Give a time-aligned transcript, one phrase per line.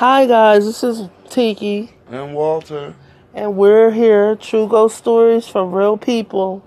[0.00, 2.94] Hi guys, this is Tiki, And Walter.
[3.34, 6.64] and we're here, True Ghost Stories from Real People.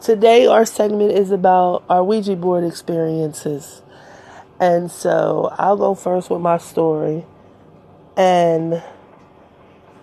[0.00, 3.82] Today, our segment is about our Ouija board experiences.
[4.58, 7.24] And so, I'll go first with my story.
[8.16, 8.82] And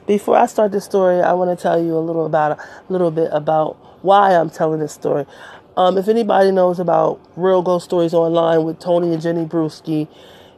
[0.08, 3.12] before I start the story, I want to tell you a little about a little
[3.12, 3.76] bit about
[4.06, 5.26] why I'm telling this story.
[5.76, 10.08] Um, if anybody knows about Real Ghost Stories online with Tony and Jenny Brueski,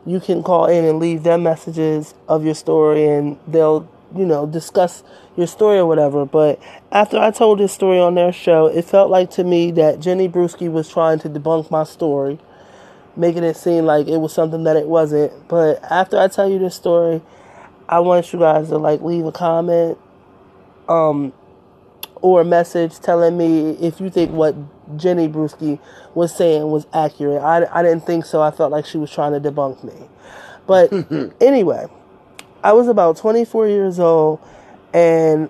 [0.05, 4.45] you can call in and leave them messages of your story, and they'll you know
[4.45, 5.03] discuss
[5.35, 6.25] your story or whatever.
[6.25, 6.59] But
[6.91, 10.27] after I told this story on their show, it felt like to me that Jenny
[10.27, 12.39] Brueski was trying to debunk my story,
[13.15, 15.47] making it seem like it was something that it wasn't.
[15.47, 17.21] But after I tell you this story,
[17.87, 19.97] I want you guys to like leave a comment
[20.89, 21.31] um
[22.21, 24.55] or a message telling me if you think what
[24.97, 25.79] Jenny Brueski
[26.13, 27.41] was saying was accurate.
[27.41, 28.41] I, I didn't think so.
[28.41, 30.07] I felt like she was trying to debunk me.
[30.67, 30.91] But
[31.41, 31.87] anyway,
[32.63, 34.39] I was about 24 years old
[34.93, 35.49] and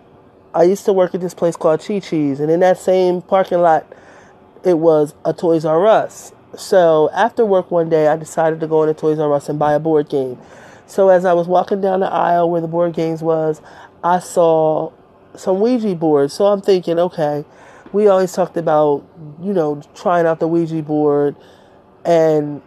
[0.54, 2.40] I used to work at this place called Chi Chi's.
[2.40, 3.86] And in that same parking lot,
[4.64, 6.34] it was a Toys R Us.
[6.58, 9.74] So after work one day, I decided to go into Toys R Us and buy
[9.74, 10.38] a board game.
[10.88, 13.62] So as I was walking down the aisle where the board games was,
[14.04, 14.92] I saw
[15.36, 16.34] some Ouija boards.
[16.34, 17.46] So I'm thinking, okay,
[17.92, 19.04] we always talked about,
[19.42, 21.36] you know, trying out the Ouija board
[22.06, 22.62] and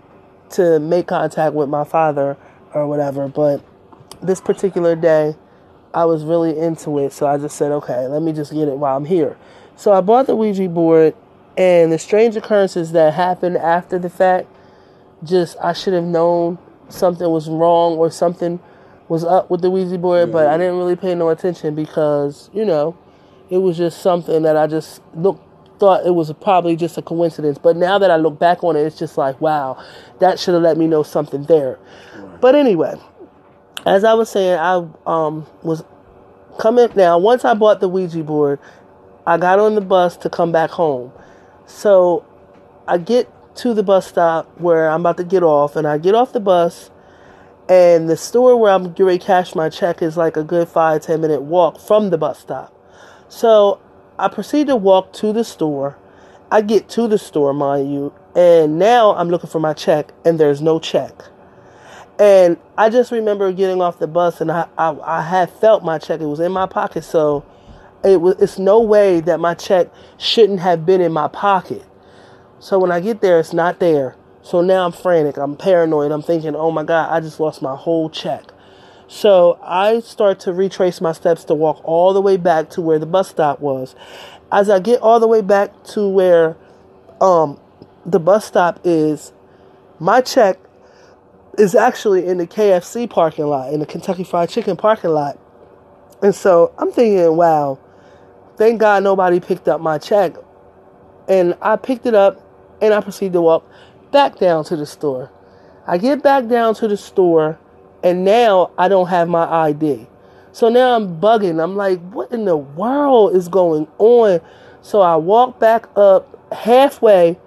[0.51, 2.37] to make contact with my father
[2.73, 3.29] or whatever.
[3.29, 3.65] But
[4.23, 5.37] this particular day,
[5.93, 7.13] I was really into it.
[7.13, 9.37] So I just said, okay, let me just get it while I'm here.
[9.77, 11.15] So I bought the Ouija board,
[11.57, 14.49] and the strange occurrences that happened after the fact,
[15.23, 18.61] just I should have known something was wrong or something
[19.09, 22.65] was up with the Ouija board, but I didn't really pay no attention because, you
[22.65, 22.97] know,
[23.51, 25.43] it was just something that I just looked
[25.79, 27.59] thought it was probably just a coincidence.
[27.59, 29.83] But now that I look back on it, it's just like, wow,
[30.21, 31.79] that should have let me know something there.
[32.41, 32.95] But anyway,
[33.87, 35.85] as I was saying, I um was
[36.59, 37.19] coming now.
[37.19, 38.59] Once I bought the Ouija board,
[39.27, 41.13] I got on the bus to come back home.
[41.67, 42.25] So
[42.87, 46.15] I get to the bus stop where I'm about to get off, and I get
[46.15, 46.91] off the bus,
[47.69, 51.03] and the store where I'm going to cash my check is like a good five
[51.03, 52.73] ten minute walk from the bus stop.
[53.29, 53.81] So
[54.19, 55.99] I proceed to walk to the store.
[56.51, 60.39] I get to the store, mind you, and now I'm looking for my check, and
[60.39, 61.13] there's no check.
[62.19, 65.99] And I just remember getting off the bus, and I, I, I had felt my
[65.99, 66.21] check.
[66.21, 67.45] It was in my pocket, so
[68.05, 68.37] it was.
[68.41, 69.89] It's no way that my check
[70.19, 71.83] shouldn't have been in my pocket.
[72.61, 74.15] So when I get there, it's not there.
[74.45, 75.39] So now I'm frantic.
[75.39, 76.13] I'm paranoid.
[76.13, 78.45] I'm thinking, oh my God, I just lost my whole check.
[79.09, 82.99] So I start to retrace my steps to walk all the way back to where
[82.99, 83.95] the bus stop was.
[84.53, 86.59] As I get all the way back to where
[87.23, 87.59] um,
[88.05, 89.33] the bus stop is,
[89.99, 90.59] my check
[91.57, 95.39] is actually in the KFC parking lot, in the Kentucky Fried Chicken parking lot.
[96.23, 97.79] And so I'm thinking, wow,
[98.59, 100.35] thank God nobody picked up my check.
[101.29, 102.43] And I picked it up
[102.83, 103.67] and I proceed to walk
[104.15, 105.29] back down to the store.
[105.89, 107.59] I get back down to the store
[108.05, 110.07] and now I don't have my ID.
[110.53, 111.61] So now I'm bugging.
[111.61, 114.41] I'm like, what in the world is going on?
[114.83, 117.41] So I walk back up halfway.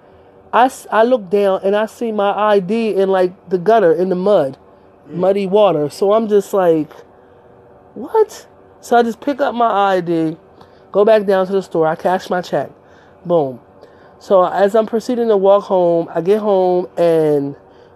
[0.52, 4.14] I, I look down and I see my ID in like the gutter in the
[4.14, 4.58] mud,
[5.08, 5.14] mm.
[5.14, 5.88] muddy water.
[5.88, 6.92] So I'm just like,
[7.94, 8.46] what?
[8.82, 10.36] So I just pick up my ID,
[10.92, 11.86] go back down to the store.
[11.86, 12.70] I cash my check.
[13.24, 13.58] Boom.
[14.20, 17.54] So as I'm proceeding to walk home, I get home and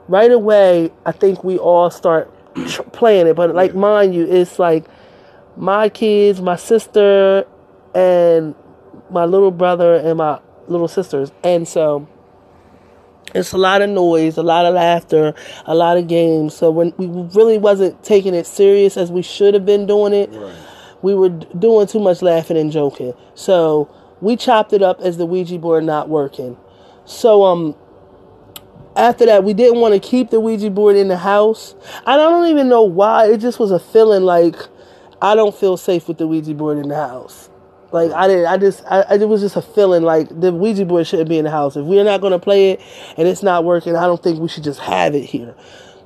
[0.08, 2.30] right away, I think we all start
[2.92, 3.34] playing it.
[3.34, 4.84] But like, mind you, it's like
[5.56, 7.44] my kids, my sister,
[7.94, 8.54] and
[9.10, 11.32] my little brother and my little sisters.
[11.42, 12.08] And so
[13.34, 15.34] it's a lot of noise, a lot of laughter,
[15.66, 16.54] a lot of games.
[16.54, 20.30] So when we really wasn't taking it serious as we should have been doing it,
[20.32, 20.54] Right.
[21.02, 23.12] we were doing too much laughing and joking.
[23.34, 23.88] So
[24.22, 26.56] we chopped it up as the Ouija board not working.
[27.04, 27.76] So um
[28.96, 31.74] after that we didn't want to keep the Ouija board in the house.
[32.06, 33.26] I don't even know why.
[33.26, 34.56] It just was a feeling like
[35.20, 37.50] I don't feel safe with the Ouija board in the house.
[37.90, 41.06] Like I didn't I just, I, it was just a feeling like the Ouija board
[41.06, 41.76] shouldn't be in the house.
[41.76, 42.80] If we're not going to play it
[43.18, 45.54] and it's not working, I don't think we should just have it here.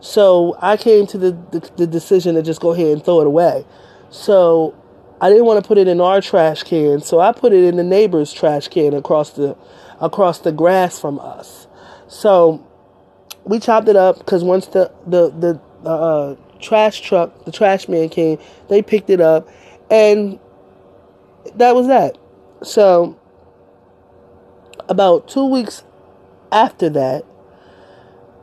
[0.01, 3.27] So I came to the, the the decision to just go ahead and throw it
[3.27, 3.65] away.
[4.11, 4.75] So
[5.21, 7.77] I didn't want to put it in our trash can, so I put it in
[7.77, 9.57] the neighbor's trash can across the
[10.01, 11.67] across the grass from us.
[12.09, 12.67] So
[13.45, 18.09] we chopped it up because once the the the uh, trash truck, the trash man
[18.09, 19.49] came, they picked it up,
[19.91, 20.39] and
[21.55, 22.19] that was that.
[22.63, 23.19] So
[24.89, 25.83] about two weeks
[26.53, 27.25] after that,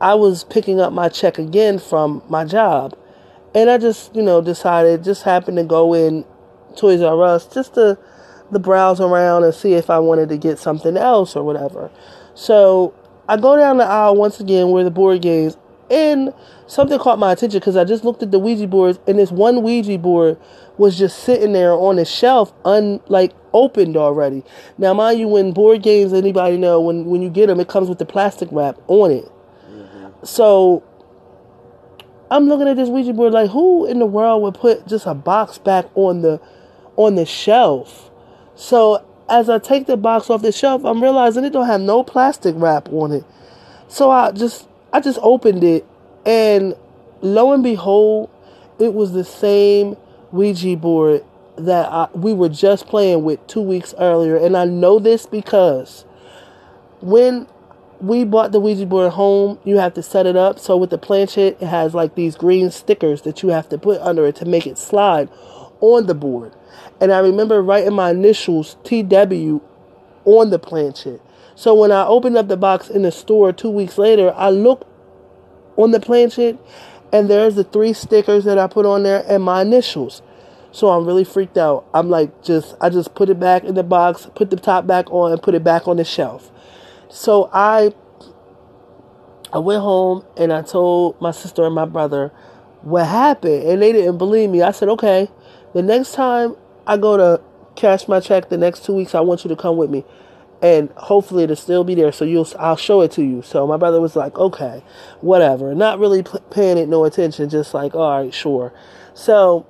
[0.00, 2.96] I was picking up my check again from my job,
[3.54, 6.24] And I just, you know, decided, just happened to go in
[6.76, 7.98] Toys R Us just to,
[8.52, 11.90] to browse around and see if I wanted to get something else or whatever.
[12.34, 12.94] So
[13.28, 15.56] I go down the aisle once again where the board games,
[15.90, 16.32] and
[16.66, 19.62] something caught my attention because I just looked at the Ouija boards, and this one
[19.62, 20.38] Ouija board
[20.76, 24.42] was just sitting there on the shelf, un like opened already.
[24.78, 27.88] Now, mind you, when board games, anybody know when when you get them, it comes
[27.88, 29.30] with the plastic wrap on it.
[29.68, 30.24] Mm-hmm.
[30.24, 30.82] So
[32.30, 35.14] I'm looking at this Ouija board like, who in the world would put just a
[35.14, 36.40] box back on the
[36.96, 38.10] on the shelf?
[38.54, 42.02] So as I take the box off the shelf, I'm realizing it don't have no
[42.02, 43.24] plastic wrap on it.
[43.88, 45.86] So I just I just opened it
[46.26, 46.74] and
[47.20, 48.30] lo and behold,
[48.78, 49.96] it was the same
[50.32, 51.24] Ouija board
[51.56, 54.36] that I, we were just playing with two weeks earlier.
[54.36, 56.04] And I know this because
[57.00, 57.46] when
[58.00, 60.58] we bought the Ouija board home, you have to set it up.
[60.58, 64.00] So with the planchette, it has like these green stickers that you have to put
[64.00, 65.28] under it to make it slide
[65.80, 66.52] on the board.
[67.00, 69.60] And I remember writing my initials TW
[70.24, 71.20] on the planchette.
[71.54, 74.84] So when I opened up the box in the store two weeks later, I looked
[75.76, 76.58] on the planchette
[77.12, 80.22] and there's the three stickers that I put on there and my initials.
[80.72, 81.86] So I'm really freaked out.
[81.94, 85.08] I'm like just I just put it back in the box, put the top back
[85.12, 86.50] on and put it back on the shelf.
[87.08, 87.92] So I
[89.52, 92.32] I went home and I told my sister and my brother
[92.82, 94.62] what happened and they didn't believe me.
[94.62, 95.30] I said, "Okay,
[95.72, 97.42] the next time I go to
[97.76, 100.04] cash my check the next 2 weeks, I want you to come with me."
[100.64, 102.10] and hopefully it'll still be there.
[102.10, 103.42] So you'll, I'll show it to you.
[103.42, 104.82] So my brother was like, okay,
[105.20, 108.72] whatever, not really paying it no attention, just like, all right, sure.
[109.12, 109.66] So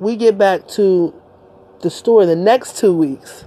[0.00, 1.14] we get back to
[1.82, 3.44] the store the next two weeks.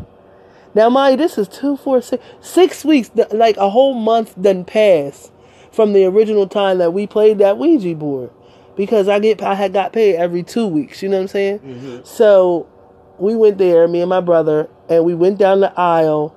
[0.73, 4.63] Now, mind you, this is two, four, six, six weeks, like a whole month done
[4.63, 5.29] pass
[5.73, 8.31] from the original time that we played that Ouija board.
[8.77, 11.03] Because I get, I had got paid every two weeks.
[11.03, 11.59] You know what I'm saying?
[11.59, 12.05] Mm-hmm.
[12.05, 12.69] So
[13.21, 16.35] we went there, me and my brother, and we went down the aisle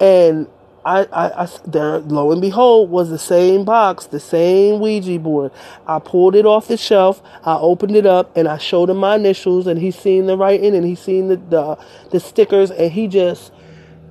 [0.00, 0.48] and
[0.84, 5.52] I, I, I, there, lo and behold, was the same box, the same Ouija board.
[5.86, 9.16] I pulled it off the shelf, I opened it up, and I showed him my
[9.16, 11.78] initials, and he seen the writing, and he seen the, the,
[12.10, 13.52] the stickers, and he just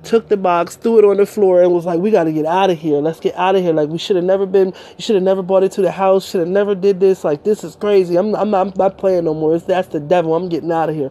[0.04, 2.46] took the box, threw it on the floor, and was like, "We got to get
[2.46, 2.98] out of here.
[2.98, 3.72] Let's get out of here.
[3.72, 4.68] Like we should have never been.
[4.68, 6.30] You should have never brought it to the house.
[6.30, 7.24] Should have never did this.
[7.24, 8.16] Like this is crazy.
[8.16, 9.56] I'm, I'm, not, I'm not playing no more.
[9.56, 10.36] It's, that's the devil.
[10.36, 11.10] I'm getting out of here."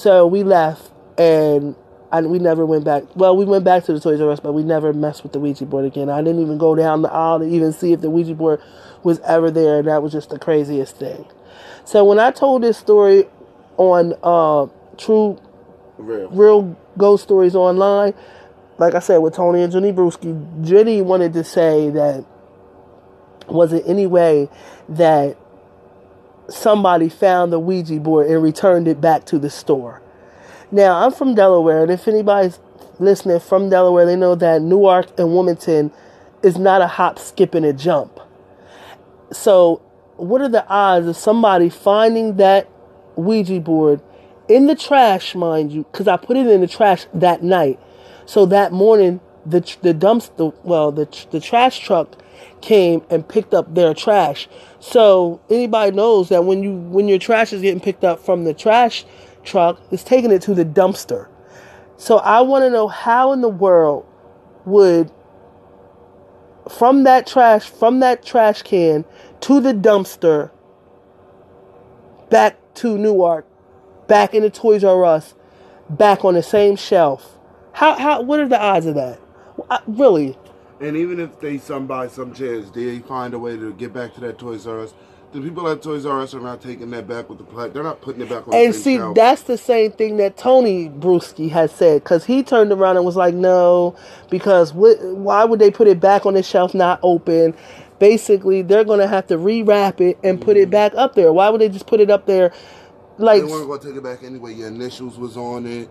[0.00, 1.76] So we left, and
[2.10, 3.02] and we never went back.
[3.16, 5.38] Well, we went back to the Toys R Us, but we never messed with the
[5.38, 6.08] Ouija board again.
[6.08, 8.62] I didn't even go down the aisle to even see if the Ouija board
[9.02, 11.26] was ever there, and that was just the craziest thing.
[11.84, 13.26] So when I told this story
[13.76, 15.38] on uh, True
[15.98, 16.30] Real.
[16.30, 18.14] Real Ghost Stories Online,
[18.78, 22.24] like I said with Tony and Jenny Brueski, Jenny wanted to say that
[23.48, 24.48] was it any way
[24.88, 25.36] that
[26.50, 30.02] somebody found the Ouija board and returned it back to the store?
[30.70, 32.58] Now, I'm from Delaware, and if anybody's
[32.98, 35.92] listening from Delaware, they know that Newark and Wilmington
[36.42, 38.20] is not a hop, skip, and a jump.
[39.32, 39.82] So,
[40.16, 42.68] what are the odds of somebody finding that
[43.16, 44.00] Ouija board
[44.48, 45.86] in the trash, mind you?
[45.90, 47.80] Because I put it in the trash that night.
[48.26, 52.16] So that morning, the the dumpster, well, the the trash truck
[52.60, 54.48] came and picked up their trash.
[54.80, 58.54] So anybody knows that when you when your trash is getting picked up from the
[58.54, 59.04] trash
[59.42, 61.28] truck it's taking it to the dumpster.
[61.96, 64.06] So I want to know how in the world
[64.64, 65.10] would
[66.68, 69.04] from that trash from that trash can
[69.40, 70.50] to the dumpster
[72.30, 73.46] back to Newark,
[74.06, 75.34] back into Toys R Us,
[75.90, 77.38] back on the same shelf.
[77.72, 79.20] How how what are the odds of that?
[79.70, 80.38] I, really?
[80.80, 84.14] And even if they some by some chance they find a way to get back
[84.14, 84.94] to that Toys R Us,
[85.32, 87.74] the people at Toys R Us are not taking that back with the plaque.
[87.74, 88.54] They're not putting it back on.
[88.54, 89.14] And see, shelf.
[89.14, 93.16] that's the same thing that Tony Brueski has said because he turned around and was
[93.16, 93.94] like, "No,
[94.30, 97.54] because why would they put it back on the shelf, not open?"
[97.98, 100.70] Basically, they're going to have to rewrap it and put it mm-hmm.
[100.70, 101.30] back up there.
[101.34, 102.52] Why would they just put it up there?
[103.18, 104.54] Like they weren't going to take it back anyway.
[104.54, 105.90] Your initials was on it.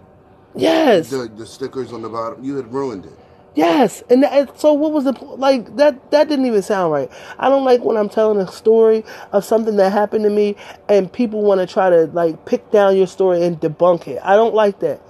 [0.56, 1.12] Yes.
[1.12, 2.44] The, the stickers on the bottom.
[2.44, 3.18] You had ruined it.
[3.56, 6.12] Yes, and that, so what was the like that?
[6.12, 7.12] That didn't even sound right.
[7.40, 10.56] I don't like when I'm telling a story of something that happened to me,
[10.88, 14.20] and people want to try to like pick down your story and debunk it.
[14.24, 15.02] I don't like that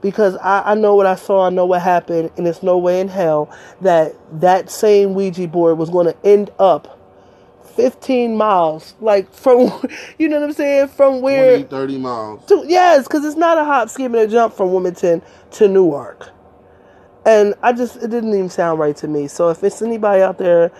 [0.00, 3.00] because I, I know what I saw, I know what happened, and there's no way
[3.00, 6.98] in hell that that same Ouija board was going to end up
[7.74, 9.70] 15 miles, like from,
[10.18, 12.46] you know what I'm saying, from where 20, 30 miles.
[12.46, 16.30] To, yes, because it's not a hop, skip, and a jump from Wilmington to Newark.
[17.28, 19.28] And I just, it didn't even sound right to me.
[19.28, 20.72] So if it's anybody out there,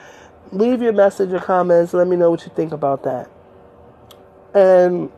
[0.51, 1.93] leave your message or comments.
[1.93, 3.31] Let me know what you think about that.
[4.55, 5.13] And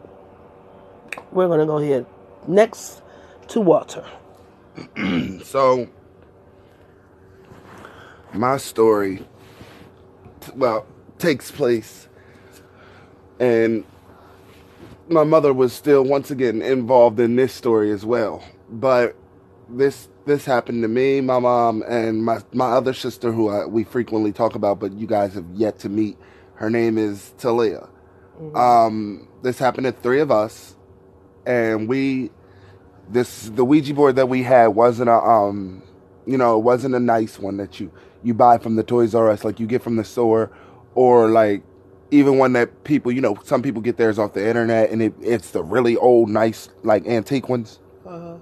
[1.30, 2.04] we're gonna go here
[2.48, 3.02] next
[3.48, 4.04] to Walter.
[5.44, 5.88] So,
[8.32, 9.26] my story,
[10.54, 10.86] well,
[11.18, 12.08] takes place,
[13.40, 13.84] and
[15.08, 18.44] my mother was still once again involved in this story as well.
[18.70, 19.16] But
[19.68, 23.84] this this happened to me, my mom, and my my other sister, who I, we
[23.84, 26.16] frequently talk about, but you guys have yet to meet.
[26.54, 27.88] Her name is Talia.
[28.54, 30.76] Um, this happened to three of us,
[31.44, 32.30] and we
[33.08, 35.82] this the Ouija board that we had wasn't a um
[36.26, 39.30] you know it wasn't a nice one that you you buy from the Toys R
[39.30, 40.50] Us like you get from the store
[40.94, 41.62] or like
[42.12, 45.14] even one that people you know some people get theirs off the internet and it,
[45.20, 47.80] it's the really old nice like antique ones.
[48.06, 48.36] Uh-huh.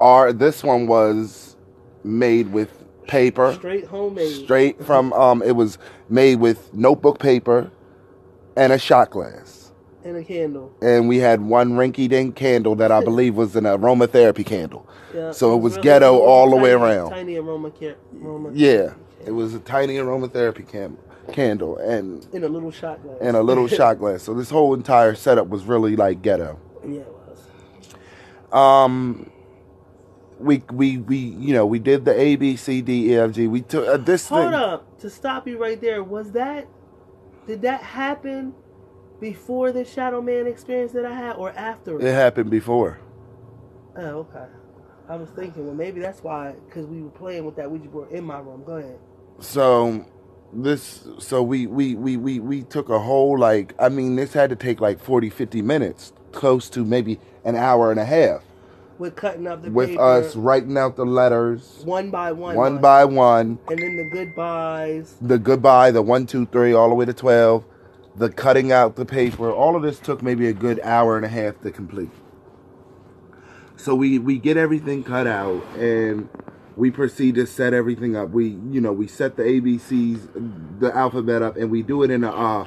[0.00, 1.56] Our this one was
[2.02, 2.70] made with
[3.06, 4.44] paper Straight homemade.
[4.44, 7.70] straight from um it was made with notebook paper
[8.56, 9.72] and a shot glass
[10.04, 10.72] And a candle.
[10.82, 14.86] and we had one rinky dink candle that I believe was an aromatherapy candle.
[15.14, 15.30] Yeah.
[15.32, 17.10] So it was really- ghetto was all the way around.
[17.10, 18.50] Tiny aroma, ca- aroma.
[18.52, 20.98] Yeah, it was a tiny aromatherapy cam-
[21.32, 23.16] candle and In a little shot glass.
[23.20, 24.22] and a little shot glass.
[24.22, 26.58] So this whole entire setup was really like ghetto.
[26.86, 27.14] Yeah, it
[28.52, 28.58] was.
[28.58, 29.30] Um,
[30.38, 33.46] we we we you know we did the A B C D E F G.
[33.46, 34.54] We took uh, this Hold thing.
[34.54, 34.98] up.
[35.00, 36.66] To stop you right there, was that
[37.46, 38.54] did that happen
[39.20, 42.98] before the Shadow Man experience that I had or after It happened before.
[43.96, 44.46] Oh, okay.
[45.08, 48.10] I was thinking, well, maybe that's why, because we were playing with that Ouija board
[48.10, 48.64] in my room.
[48.64, 48.98] Go ahead.
[49.38, 50.06] So
[50.52, 54.50] this so we we we we we took a whole like I mean this had
[54.50, 58.42] to take like 40 50 minutes close to maybe an hour and a half
[58.98, 61.80] We're cutting up the with paper us writing out the letters.
[61.84, 62.56] One by one.
[62.56, 63.58] one by one.
[63.68, 65.16] And then the goodbyes.
[65.20, 67.64] the goodbye the one two three all the way to 12
[68.16, 69.50] the cutting out the paper.
[69.50, 72.10] All of this took maybe a good hour and a half to complete.
[73.76, 76.28] So we we get everything cut out and
[76.76, 78.30] we proceed to set everything up.
[78.30, 80.28] We you know we set the abcs
[80.78, 82.66] the alphabet up and we do it in a uh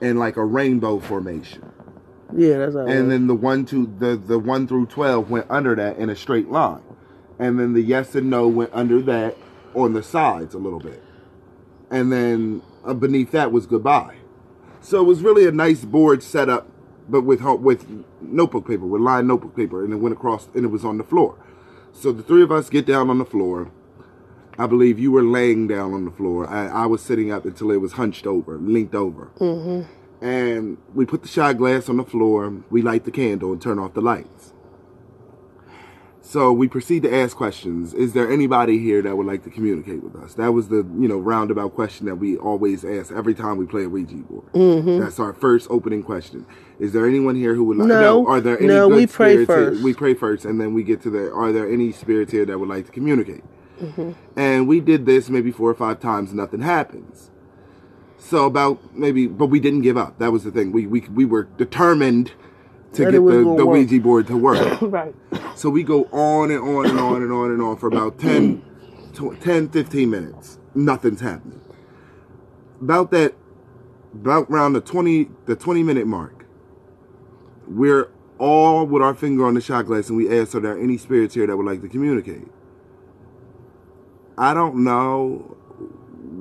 [0.00, 1.62] in like a rainbow formation
[2.34, 5.74] Yeah, that's how and then the one to the the one through 12 went under
[5.74, 6.82] that in a straight line.
[7.38, 9.36] And then the yes and no went under that
[9.74, 11.02] on the sides a little bit.
[11.90, 14.16] And then uh, beneath that was goodbye.
[14.80, 16.68] So it was really a nice board setup
[17.08, 20.68] but with with notebook paper with lined notebook paper and it went across and it
[20.68, 21.36] was on the floor.
[21.92, 23.70] So the three of us get down on the floor.
[24.58, 26.48] I believe you were laying down on the floor.
[26.48, 29.30] I, I was sitting up until it was hunched over, linked over.
[30.20, 32.62] And we put the shot glass on the floor.
[32.70, 34.52] We light the candle and turn off the lights.
[36.22, 37.94] So we proceed to ask questions.
[37.94, 40.34] Is there anybody here that would like to communicate with us?
[40.34, 43.84] That was the you know roundabout question that we always ask every time we play
[43.84, 44.52] a Ouija board.
[44.52, 44.98] Mm-hmm.
[44.98, 46.44] That's our first opening question.
[46.80, 47.88] Is there anyone here who would like?
[47.88, 47.94] To?
[48.00, 48.26] No.
[48.26, 49.82] Are there any No, we pray spirits here- first.
[49.84, 51.32] We pray first, and then we get to the.
[51.32, 53.44] Are there any spirits here that would like to communicate?
[53.80, 54.12] Mm-hmm.
[54.36, 57.30] And we did this maybe four or five times, nothing happens.
[58.18, 60.18] So about maybe, but we didn't give up.
[60.18, 60.72] That was the thing.
[60.72, 62.32] We we we were determined
[62.94, 63.66] to That get the, the.
[63.66, 64.78] Ouija board to work.
[64.80, 65.14] right.
[65.54, 68.62] so we go on and on and on and on and on for about 10,
[69.14, 70.58] tw- 10 15 minutes.
[70.74, 71.60] Nothing's happening.
[72.80, 73.34] About that,
[74.14, 76.46] about around the 20, the 20 minute mark,
[77.68, 80.98] we're all with our finger on the shot glass and we ask, are there any
[80.98, 82.48] spirits here that would like to communicate?
[84.38, 85.56] I don't know.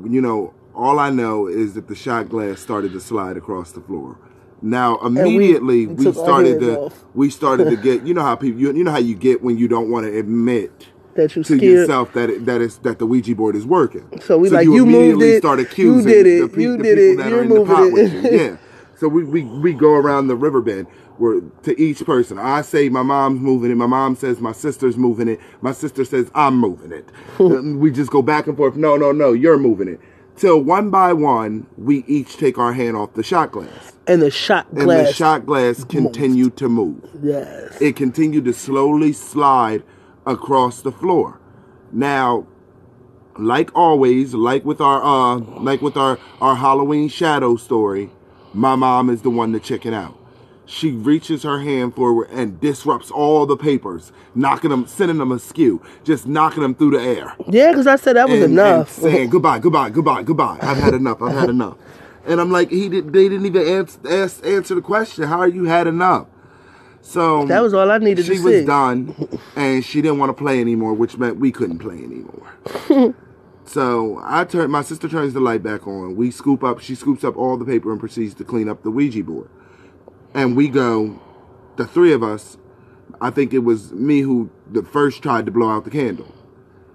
[0.03, 3.82] You know, all I know is that the shot glass started to slide across the
[3.82, 4.17] floor.
[4.62, 7.03] Now we immediately we, took our started to off.
[7.13, 9.58] we started to get you know how people you, you know how you get when
[9.58, 11.62] you don't want to admit That you to scared.
[11.63, 14.08] yourself that it, that is that the Ouija board is working.
[14.22, 14.89] So we like, you moved
[15.22, 17.29] immediately it, start you accusing did it, the, pe- you the did people it, that
[17.29, 17.94] you're in the moving pot it.
[17.94, 18.39] with you.
[18.39, 18.58] Yeah.
[18.98, 22.39] So we, we we go around the riverbed where to each person.
[22.39, 23.75] I say my mom's moving it.
[23.75, 25.39] My mom says my sister's moving it.
[25.62, 27.10] My sister says I'm moving it.
[27.84, 28.75] We just go back and forth.
[28.77, 30.00] No, no, no, you're moving it.
[30.38, 34.30] Till one by one, we each take our hand off the shot glass, And the
[34.30, 34.82] shot glass.
[34.82, 37.82] and the shot glass continued to move Yes.
[37.82, 39.84] it continued to slowly slide
[40.25, 41.39] across the floor.
[41.92, 42.46] Now,
[43.38, 48.10] like always, like with our uh like with our our Halloween shadow story,
[48.54, 50.18] my mom is the one to check it out.
[50.68, 55.82] She reaches her hand forward and disrupts all the papers, knocking them, sending them askew,
[56.04, 58.98] just knocking them through the air Yeah, because I said that was and, enough.
[59.04, 60.58] and saying goodbye, goodbye, goodbye, goodbye.
[60.62, 61.22] I've had enough.
[61.22, 61.78] I've had enough.
[62.26, 63.14] And I'm like, he did.
[63.14, 65.26] They didn't even answer, ask, answer the question.
[65.26, 66.28] How are you had enough?
[67.02, 68.66] So That was all I needed She was see.
[68.66, 69.14] done,
[69.56, 73.14] and she didn't want to play anymore, which meant we couldn't play anymore.
[73.66, 74.72] so I turn.
[74.72, 76.16] My sister turns the light back on.
[76.16, 76.80] We scoop up.
[76.80, 79.50] She scoops up all the paper and proceeds to clean up the Ouija board.
[80.36, 81.20] And we go,
[81.77, 82.58] the three of us.
[83.22, 86.34] I think it was me who the first tried to blow out the candle.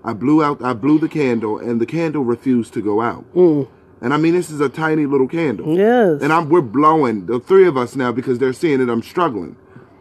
[0.05, 0.63] I blew out.
[0.63, 3.25] I blew the candle, and the candle refused to go out.
[3.35, 3.69] Mm.
[4.03, 5.77] And I mean, this is a tiny little candle.
[5.77, 6.23] Yes.
[6.23, 9.57] And I'm we're blowing the three of us now because they're seeing that I'm struggling.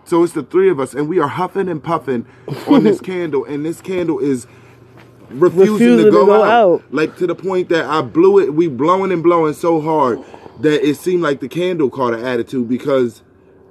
[0.06, 2.26] So it's the three of us, and we are huffing and puffing
[2.68, 4.48] on this candle, and this candle is
[5.30, 6.50] refusing, Refusing to, go to go out.
[6.50, 6.94] out.
[6.94, 8.54] Like to the point that I blew it.
[8.54, 10.20] We blowing and blowing so hard
[10.62, 13.22] that it seemed like the candle caught an attitude because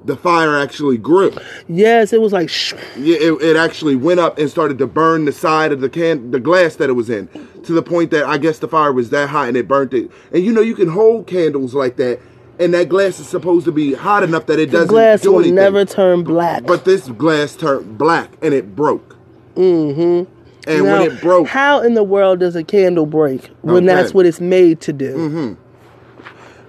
[0.05, 1.33] the fire actually grew.
[1.69, 2.73] yes, it was like shh.
[2.97, 6.31] Yeah, it, it actually went up and started to burn the side of the can,
[6.31, 7.29] the glass that it was in,
[7.65, 10.11] to the point that I guess the fire was that hot and it burnt it.
[10.33, 12.21] And you know, you can hold candles like that,
[12.59, 15.33] and that glass is supposed to be hot enough that it The doesn't glass do
[15.33, 15.57] will anything.
[15.57, 16.65] never turn black.
[16.65, 19.17] But this glass turned black and it broke.
[19.57, 20.33] Mm-hmm.
[20.71, 23.95] And Now, when it broke, how in the world does a candle break when Okay.
[23.95, 25.57] that's what it's made to do?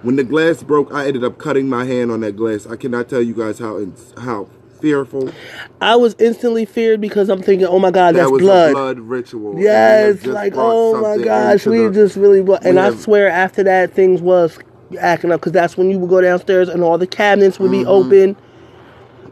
[0.02, 2.66] When the glass broke, I ended up cutting my hand on that glass.
[2.66, 3.86] I cannot tell you guys how
[4.18, 4.48] how
[4.80, 5.30] fearful
[5.82, 8.70] I was instantly feared because I'm thinking, oh my God, that that's was blood.
[8.70, 9.60] a blood ritual.
[9.60, 13.62] Yes, like oh my gosh, we the- just really wa- and we I swear after
[13.64, 14.58] that things was
[14.98, 17.78] acting up because that's when you would go downstairs and all the cabinets would be
[17.84, 17.88] Mm-hmm.
[17.88, 18.36] open,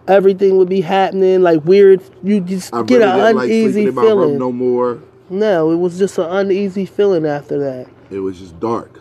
[0.07, 2.03] everything would be happening like weird.
[2.23, 4.39] You just I get really an like uneasy room feeling.
[4.39, 5.03] no more.
[5.31, 7.87] no, it was just an uneasy feeling after that.
[8.11, 9.01] It was just dark.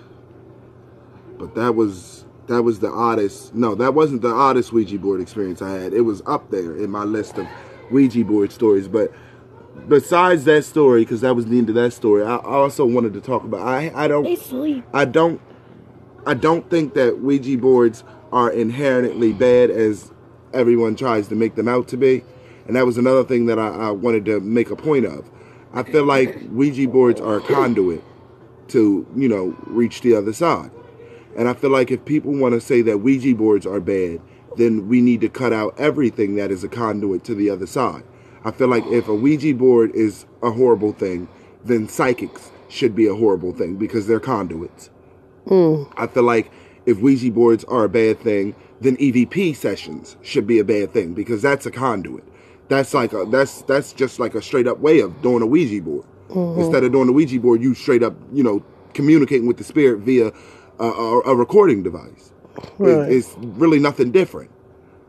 [1.38, 3.54] But that was that was the oddest.
[3.54, 5.94] No, that wasn't the oddest Ouija board experience I had.
[5.94, 7.48] It was up there in my list of
[7.92, 8.88] Ouija board stories.
[8.88, 9.12] But
[9.88, 13.22] besides that story, because that was the end of that story, I also wanted to
[13.22, 13.62] talk about.
[13.62, 14.26] I I don't.
[14.94, 15.42] I don't
[16.26, 20.12] I don't think that Ouija boards are inherently bad as
[20.54, 22.24] everyone tries to make them out to be.
[22.68, 25.30] And that was another thing that I, I wanted to make a point of.
[25.74, 28.04] I feel like Ouija boards are a conduit
[28.70, 30.72] to, you know, reach the other side.
[31.38, 34.20] And I feel like if people want to say that Ouija boards are bad,
[34.58, 38.04] then we need to cut out everything that is a conduit to the other side.
[38.44, 41.28] I feel like if a Ouija board is a horrible thing,
[41.64, 44.90] then psychics should be a horrible thing because they're conduits.
[45.48, 45.84] Hmm.
[45.96, 46.52] I feel like
[46.86, 51.14] if Ouija boards are a bad thing, then EVP sessions should be a bad thing
[51.14, 52.24] because that's a conduit.
[52.68, 55.82] That's like a that's that's just like a straight up way of doing a Ouija
[55.82, 56.06] board.
[56.30, 56.62] Mm-hmm.
[56.62, 60.00] Instead of doing a Ouija board, you straight up you know communicating with the spirit
[60.00, 60.32] via
[60.80, 62.32] a, a, a recording device.
[62.80, 64.52] It- it's really nothing different.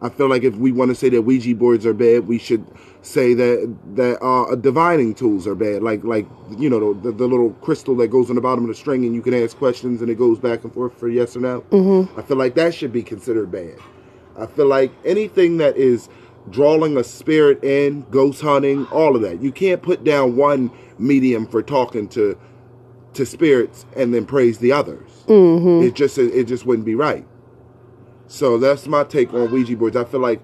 [0.00, 2.64] I feel like if we want to say that Ouija boards are bad, we should
[3.02, 5.82] say that that uh, divining tools are bad.
[5.82, 6.24] Like like
[6.56, 9.12] you know the, the little crystal that goes on the bottom of the string, and
[9.12, 11.62] you can ask questions, and it goes back and forth for yes or no.
[11.70, 12.16] Mm-hmm.
[12.18, 13.74] I feel like that should be considered bad.
[14.36, 16.08] I feel like anything that is
[16.48, 19.42] drawing a spirit in, ghost hunting, all of that.
[19.42, 22.38] You can't put down one medium for talking to
[23.14, 25.17] to spirits and then praise the others.
[25.28, 25.86] Mm-hmm.
[25.86, 27.24] It just it just wouldn't be right.
[28.26, 29.96] So that's my take on Ouija boards.
[29.96, 30.42] I feel like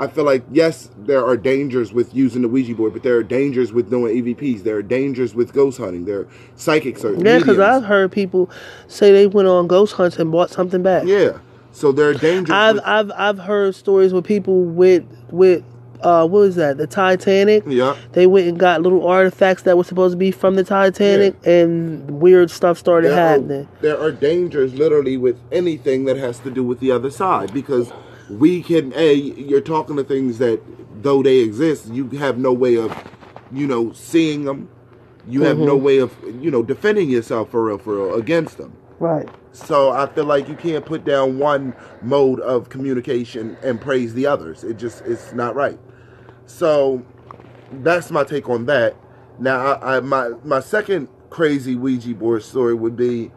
[0.00, 3.22] I feel like yes, there are dangers with using the Ouija board, but there are
[3.22, 4.64] dangers with doing EVPs.
[4.64, 6.04] There are dangers with ghost hunting.
[6.04, 7.58] There are psychics or Yeah, because.
[7.58, 8.50] I've heard people
[8.88, 11.04] say they went on ghost hunts and bought something back.
[11.06, 11.38] yeah.
[11.74, 12.50] So there are dangers.
[12.52, 15.62] I've with- I've I've heard stories where people with with
[16.02, 17.62] uh what was that the Titanic?
[17.66, 17.96] yeah.
[18.12, 22.10] They went and got little artifacts that were supposed to be from the Titanic, and
[22.10, 23.68] weird stuff started There are, happening.
[23.80, 27.92] there are dangers literally with anything that has to do with the other side because
[28.30, 30.60] we can a you're talking to things that
[31.02, 32.96] though they exist you have no way of
[33.50, 34.68] you know seeing them
[35.28, 38.72] you have no way of you know defending yourself for real for real against them
[39.00, 39.28] Right.
[39.50, 44.26] so i feel like you can't put down one mode of communication and praise the
[44.26, 45.78] others it just it's not right
[46.56, 47.02] so
[47.82, 48.94] that's my take on that.
[49.38, 53.30] Now, I, I my my second crazy Ouija board story would be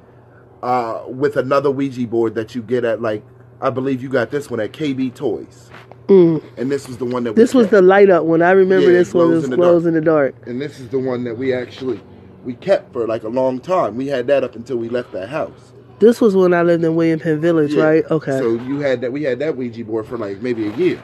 [0.62, 3.24] uh, with another Ouija board that you get at like
[3.62, 5.70] I believe you got this one at KB Toys,
[6.10, 7.72] and this was the one that we This was kept.
[7.72, 8.42] the light up one.
[8.42, 10.36] I remember Yeah, this one glows was in glows in the dark.
[10.46, 12.02] and this is the one that we actually
[12.44, 13.96] we kept for like a long time.
[13.96, 15.72] We had that up until we left that house.
[16.00, 17.84] This was when I lived in William Penn Village, Yeah.
[17.86, 18.06] right?
[18.12, 18.38] Okay.
[18.38, 19.14] So you had that.
[19.14, 21.02] We had that Ouija board for like maybe a year,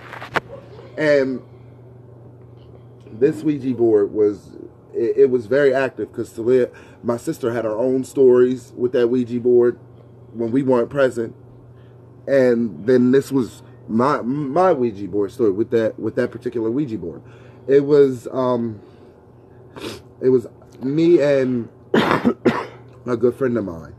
[0.97, 1.41] and
[3.21, 4.57] this Ouija board was
[4.93, 6.69] it, it was very active because Talia,
[7.03, 9.79] my sister, had her own stories with that Ouija board
[10.33, 11.35] when we weren't present,
[12.27, 16.97] and then this was my my Ouija board story with that with that particular Ouija
[16.97, 17.21] board.
[17.67, 18.81] It was um,
[20.19, 20.47] it was
[20.81, 23.93] me and a good friend of mine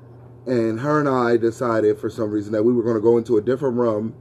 [0.46, 3.36] and her and I decided for some reason that we were going to go into
[3.36, 4.14] a different room,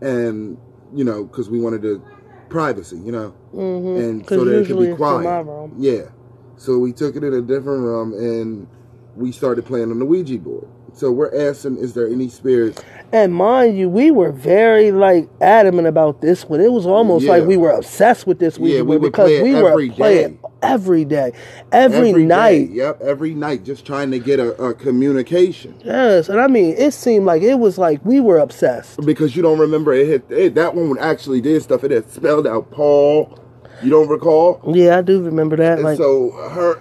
[0.00, 0.58] and
[0.94, 2.04] you know, because we wanted to
[2.48, 3.96] privacy, you know, mm-hmm.
[4.02, 5.70] and so that it could be it's in my quiet.
[5.78, 6.10] Yeah,
[6.56, 8.68] so we took it in a different room and
[9.16, 10.68] we started playing on the Ouija board.
[10.96, 12.82] So we're asking, is there any spirits?
[13.12, 16.62] And mind you, we were very like adamant about this one.
[16.62, 17.32] It was almost Yeah.
[17.32, 20.38] like we were obsessed with this Yeah, we because we were every playing day.
[20.62, 21.32] every day,
[21.70, 22.22] every, day.
[22.24, 22.70] night.
[22.70, 25.74] Yep, every night, just trying to get a, a communication.
[25.84, 28.98] Yes, and I mean, it seemed like it was like we were obsessed.
[29.04, 31.84] Because you don't remember it hit it, that one actually did stuff.
[31.84, 33.38] It had spelled out Paul.
[33.82, 34.62] You don't recall?
[34.74, 35.74] Yeah, I do remember that.
[35.74, 36.80] And Like, so her,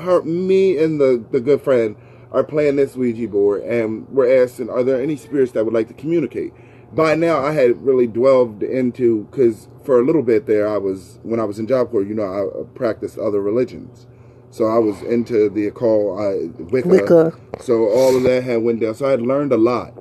[0.00, 1.94] her, me, and the the good friend
[2.34, 5.88] are playing this Ouija board, and we're asking, are there any spirits that would like
[5.88, 6.52] to communicate?
[6.92, 11.18] By now, I had really dwelled into because for a little bit there, I was
[11.22, 12.02] when I was in Job Corps.
[12.02, 14.06] You know, I practiced other religions,
[14.50, 16.88] so I was into the occult, uh, Wicca.
[16.88, 17.32] Wicca.
[17.60, 18.94] So all of that had went down.
[18.94, 19.92] So I had learned a lot.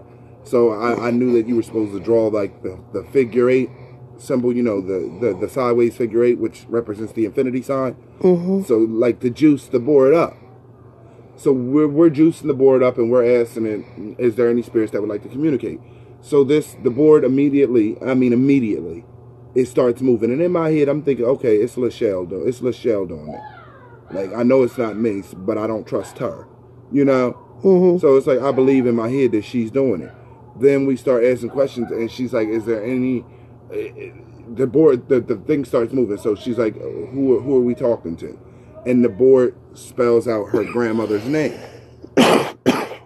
[0.44, 3.70] So I, I knew that you were supposed to draw like the, the figure eight
[4.18, 7.94] symbol, you know, the, the, the sideways figure eight, which represents the infinity sign.
[8.22, 10.36] hmm So like to juice the board up.
[11.44, 14.94] So we're we're juicing the board up and we're asking it, is there any spirits
[14.94, 15.82] that would like to communicate?
[16.22, 19.04] So this the board immediately, I mean immediately,
[19.54, 20.32] it starts moving.
[20.32, 23.42] And in my head I'm thinking, okay, it's Lachelle doing it's Lachelle doing it.
[24.16, 26.48] Like I know it's not me, but I don't trust her.
[26.94, 27.32] You know?
[27.62, 30.14] hmm So it's like I believe in my head that she's doing it.
[30.58, 33.26] Then we start asking questions, and she's like, "Is there any?"
[33.74, 34.12] eh, eh,
[34.56, 36.18] The board, the, the thing starts moving.
[36.18, 38.40] So she's like, "Who who are we talking to?"
[38.86, 41.58] And the board spells out her grandmother's name.
[42.18, 42.58] And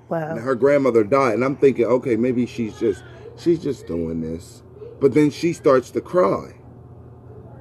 [0.09, 0.37] Wow.
[0.37, 3.03] her grandmother died, and I'm thinking, okay, maybe she's just
[3.35, 4.63] she's just doing this.
[5.01, 6.53] But then she starts to cry,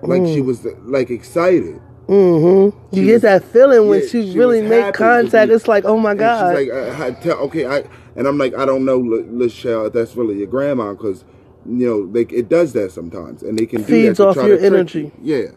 [0.02, 1.80] like she was like excited.
[2.06, 2.78] Mm-hmm.
[2.94, 5.50] She You get was- that feeling when yeah, she, she really make contact.
[5.50, 6.56] It's like, oh my god.
[6.56, 7.82] she's like, I, I tell, okay, I,
[8.14, 11.24] and I'm like, I don't know, Lachelle, if that's really your grandma, because
[11.68, 14.34] you know, they it does that sometimes, and they can do Feeds that to off
[14.36, 15.10] try your to energy.
[15.20, 15.36] you.
[15.36, 15.50] Yeah,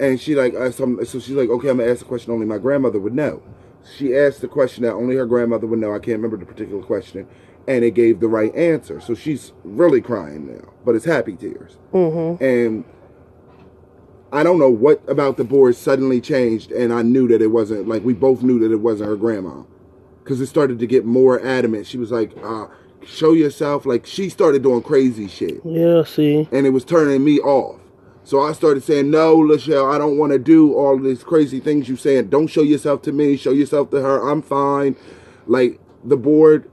[0.00, 2.46] and she like, uh, some, so she's like, okay, I'm gonna ask the question only
[2.46, 3.42] my grandmother would know.
[3.96, 5.90] She asked the question that only her grandmother would know.
[5.92, 7.26] I can't remember the particular question,
[7.66, 9.00] and it gave the right answer.
[9.00, 11.76] So she's really crying now, but it's happy tears.
[11.92, 12.84] hmm And
[14.32, 17.86] I don't know what about the board suddenly changed, and I knew that it wasn't
[17.88, 19.62] like we both knew that it wasn't her grandma,
[20.22, 21.86] because it started to get more adamant.
[21.86, 22.68] She was like, uh,
[23.04, 26.04] "Show yourself!" Like she started doing crazy shit, Yeah.
[26.04, 26.48] See.
[26.50, 27.80] and it was turning me off.
[28.24, 31.88] So I started saying, "No, Lachelle, I don't want to do all these crazy things
[31.88, 32.28] you're saying.
[32.28, 33.36] Don't show yourself to me.
[33.36, 34.28] Show yourself to her.
[34.28, 34.96] I'm fine."
[35.46, 36.70] Like the board,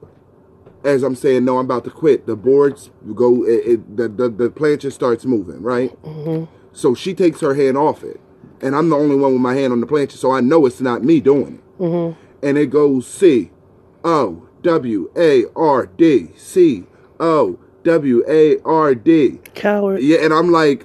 [0.83, 3.43] as I'm saying, "No, I'm about to quit." The boards go.
[3.43, 5.89] It, it, the, the the plancha starts moving, right?
[6.03, 8.19] hmm So she takes her hand off it.
[8.61, 10.81] And I'm the only one with my hand on the plancha, so I know it's
[10.81, 11.83] not me doing it.
[11.83, 12.11] hmm
[12.45, 13.51] And it goes C
[14.03, 16.29] O W A R D.
[16.35, 16.83] C
[17.19, 19.39] O W A R D.
[19.55, 20.01] Coward.
[20.01, 20.83] Yeah, and I'm like,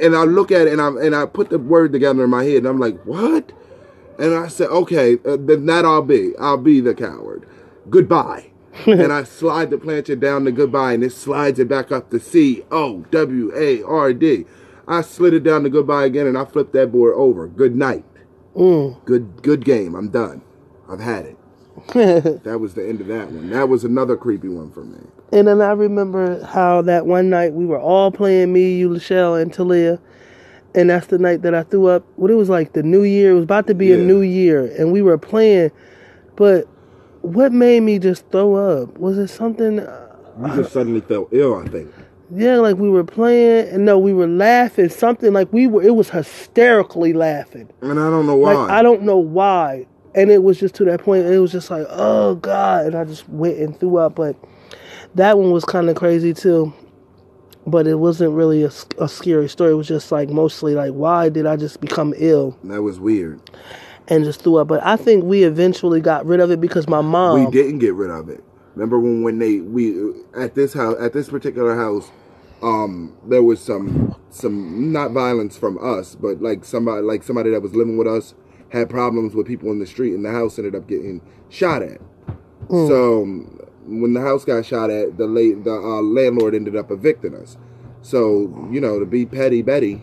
[0.00, 2.44] and I look at it and I and I put the word together in my
[2.44, 3.52] head and I'm like, what?
[4.18, 6.36] And I said, okay, uh, then that I'll be.
[6.38, 7.46] I'll be the coward.
[7.88, 8.50] Goodbye.
[8.86, 12.20] and I slide the plancha down to goodbye and it slides it back up to
[12.20, 14.44] C O W A R D.
[14.86, 17.48] I slid it down to goodbye again and I flipped that board over.
[17.48, 18.04] Good night.
[18.54, 19.04] Mm.
[19.04, 19.94] Good good game.
[19.94, 20.42] I'm done.
[20.88, 21.39] I've had it.
[22.44, 23.50] That was the end of that one.
[23.50, 24.98] That was another creepy one for me.
[25.32, 29.40] And then I remember how that one night we were all playing me, you, Lachelle,
[29.40, 30.00] and Talia.
[30.74, 32.04] And that's the night that I threw up.
[32.16, 33.32] What it was like the new year.
[33.32, 34.66] It was about to be a new year.
[34.78, 35.70] And we were playing.
[36.36, 36.66] But
[37.22, 38.96] what made me just throw up?
[38.98, 39.80] Was it something?
[39.80, 40.06] Uh,
[40.40, 41.92] you just suddenly felt ill, I think.
[42.32, 43.68] Yeah, like we were playing.
[43.68, 44.88] And no, we were laughing.
[44.88, 47.68] Something like we were, it was hysterically laughing.
[47.80, 48.54] And I don't know why.
[48.54, 49.86] Like I don't know why.
[50.14, 51.26] And it was just to that point.
[51.26, 52.86] It was just like, oh God.
[52.86, 54.16] And I just went and threw up.
[54.16, 54.36] But
[55.14, 56.72] that one was kind of crazy too.
[57.66, 59.72] But it wasn't really a, a scary story.
[59.72, 63.40] It was just like mostly like, why did I just become ill that was weird.
[64.08, 64.68] and just threw up?
[64.68, 67.44] But I think we eventually got rid of it because my mom.
[67.44, 68.42] we didn't get rid of it.
[68.74, 72.10] Remember when when they we at this house at this particular house,
[72.62, 77.60] um, there was some some not violence from us, but like somebody like somebody that
[77.60, 78.34] was living with us
[78.70, 82.00] had problems with people in the street, and the house ended up getting shot at.
[82.68, 86.90] So um, when the house got shot at, the late the uh, landlord ended up
[86.90, 87.56] evicting us.
[88.02, 90.02] So you know to be petty Betty,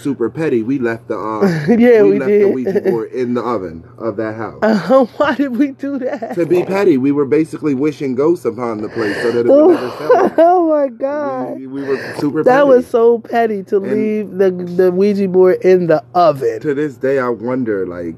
[0.00, 2.42] super petty, we left the uh, Yeah, we left did.
[2.42, 4.60] the Ouija board in the oven of that house.
[5.18, 6.34] why did we do that?
[6.34, 9.74] To be petty, we were basically wishing ghosts upon the place so that it would
[9.74, 10.34] never sell.
[10.38, 11.56] oh my God.
[11.58, 12.68] We, we were super That petty.
[12.68, 16.60] was so petty to leave the the Ouija board in the oven.
[16.60, 18.16] to this day, I wonder, like,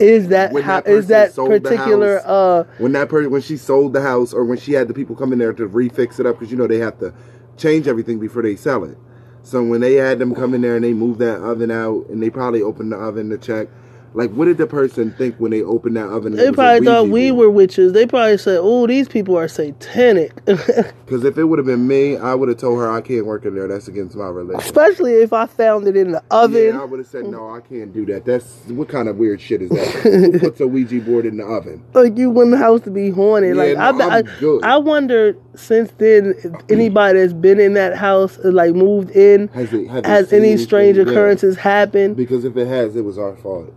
[0.00, 3.92] Is that how that is that particular house- uh when that person, when she sold
[3.92, 6.36] the house or when she had the people come in there to refix it up,
[6.38, 7.12] because you know they have to
[7.56, 8.96] change everything before they sell it.
[9.44, 12.22] So when they had them come in there and they moved that oven out and
[12.22, 13.68] they probably opened the oven to check,
[14.14, 16.32] Like, what did the person think when they opened that oven?
[16.32, 17.92] and They it was a probably thought we were witches.
[17.92, 20.32] They probably said, "Oh, these people are satanic."
[21.04, 23.44] Because if it would have been me, I would have told her I can't work
[23.44, 23.68] in there.
[23.68, 24.58] That's against my religion.
[24.60, 26.74] Especially if I found it in the oven.
[26.74, 27.54] Yeah, I would have said no.
[27.54, 28.24] I can't do that.
[28.24, 29.86] That's what kind of weird shit is that?
[30.02, 31.84] Who puts a Ouija board in the oven?
[31.92, 33.54] like you want the house to be haunted.
[33.54, 34.74] Yeah, like no, I, I.
[34.74, 39.48] I wonder since then if anybody that's been in that house, uh, like moved in,
[39.48, 42.16] Has it has any strange occurrences happened?
[42.16, 43.72] Because if it has, it was our fault.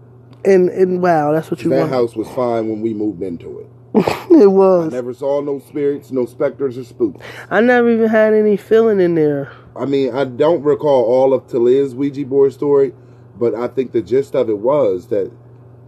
[0.47, 1.91] And and wow, that's what you That want.
[1.91, 3.67] house was fine when we moved into it.
[4.31, 4.93] it was.
[4.93, 7.23] I never saw no spirits, no specters or spooks.
[7.49, 9.51] I never even had any feeling in there.
[9.75, 12.93] I mean, I don't recall all of Taliz's Ouija board story,
[13.39, 15.31] but I think the gist of it was that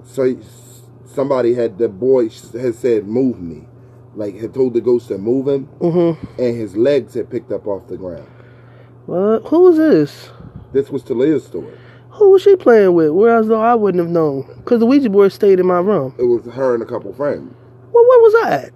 [0.03, 0.35] so
[1.05, 3.67] somebody had the boy had said, "Move me,"
[4.15, 7.67] like had told the ghost to move him, hmm and his legs had picked up
[7.67, 8.27] off the ground.
[9.05, 9.43] What?
[9.47, 10.29] Who was this?
[10.73, 11.77] This was Taliz's story.
[12.19, 13.11] Who was she playing with?
[13.11, 16.13] Whereas though I wouldn't have known, because the Ouija board stayed in my room.
[16.19, 17.53] It was her and a couple friends,
[17.93, 18.71] Well, where was I at?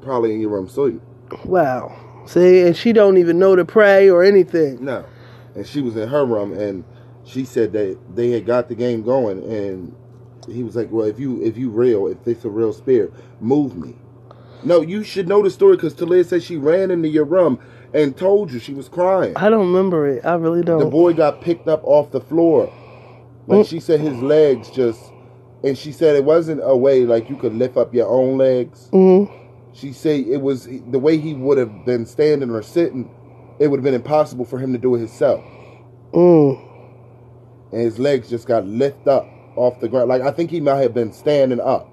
[0.00, 1.00] probably in your room sleeping.
[1.44, 1.94] Wow.
[2.26, 4.82] See, and she don't even know to pray or anything.
[4.84, 5.04] No,
[5.54, 6.84] and she was in her room, and
[7.24, 9.94] she said that they had got the game going, and
[10.48, 13.76] he was like, "Well, if you if you real, if it's a real spirit, move
[13.76, 13.94] me."
[14.62, 17.58] No, you should know the story because Talia said she ran into your room
[17.94, 19.32] and told you she was crying.
[19.36, 20.24] I don't remember it.
[20.24, 20.80] I really don't.
[20.80, 22.72] The boy got picked up off the floor,
[23.46, 25.00] like she said, his legs just,
[25.62, 28.88] and she said it wasn't a way like you could lift up your own legs.
[28.92, 29.24] hmm
[29.72, 33.08] She said it was the way he would have been standing or sitting.
[33.60, 35.44] It would have been impossible for him to do it himself.
[36.12, 36.60] Mm.
[37.72, 39.26] and his legs just got lifted up
[39.56, 40.08] off the ground.
[40.08, 41.88] Like I think he might have been standing up.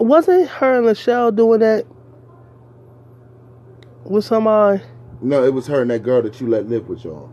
[0.00, 1.86] Wasn't her and Michelle doing that
[4.04, 4.82] with somebody?
[5.20, 7.30] No, it was her and that girl that you let live with y'all,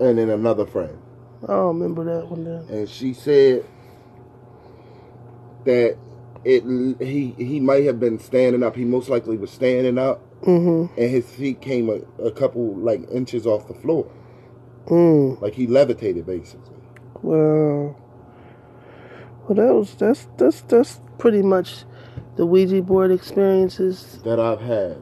[0.00, 0.96] and then another friend.
[1.44, 2.44] I don't remember that one.
[2.44, 2.66] Then.
[2.68, 3.64] And she said
[5.64, 5.96] that
[6.44, 6.62] it
[7.00, 8.74] he he might have been standing up.
[8.76, 13.02] He most likely was standing up, hmm and his feet came a, a couple like
[13.10, 14.10] inches off the floor,
[14.86, 15.40] Mm.
[15.42, 16.74] like he levitated basically.
[17.22, 17.96] Well,
[19.46, 21.84] well, that was that's that's that's pretty much
[22.36, 24.20] the Ouija board experiences.
[24.24, 24.96] That I've had.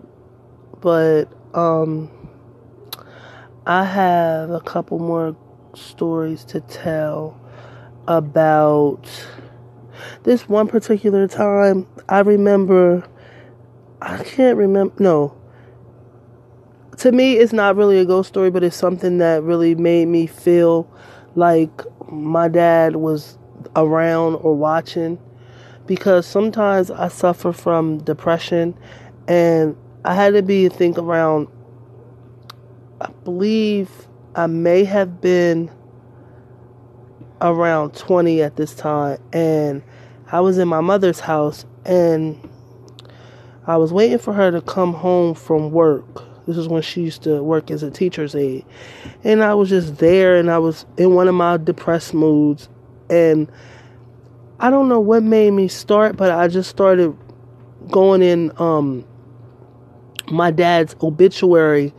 [0.81, 2.11] But um,
[3.67, 5.37] I have a couple more
[5.75, 7.39] stories to tell
[8.07, 9.05] about
[10.23, 11.87] this one particular time.
[12.09, 13.07] I remember.
[14.01, 14.95] I can't remember.
[15.03, 15.37] No.
[16.99, 20.27] To me, it's not really a ghost story, but it's something that really made me
[20.27, 20.91] feel
[21.35, 21.71] like
[22.11, 23.37] my dad was
[23.75, 25.19] around or watching.
[25.87, 28.77] Because sometimes I suffer from depression,
[29.29, 31.49] and I had to be, I think, around,
[33.01, 33.90] I believe
[34.37, 35.69] I may have been
[37.40, 39.83] around 20 at this time, and
[40.31, 42.38] I was in my mother's house, and
[43.66, 46.23] I was waiting for her to come home from work.
[46.47, 48.64] This is when she used to work as a teacher's aide.
[49.25, 52.69] And I was just there and I was in one of my depressed moods.
[53.11, 53.51] And
[54.61, 57.16] I don't know what made me start, but I just started
[57.90, 59.05] going in um
[60.31, 61.93] my dad's obituary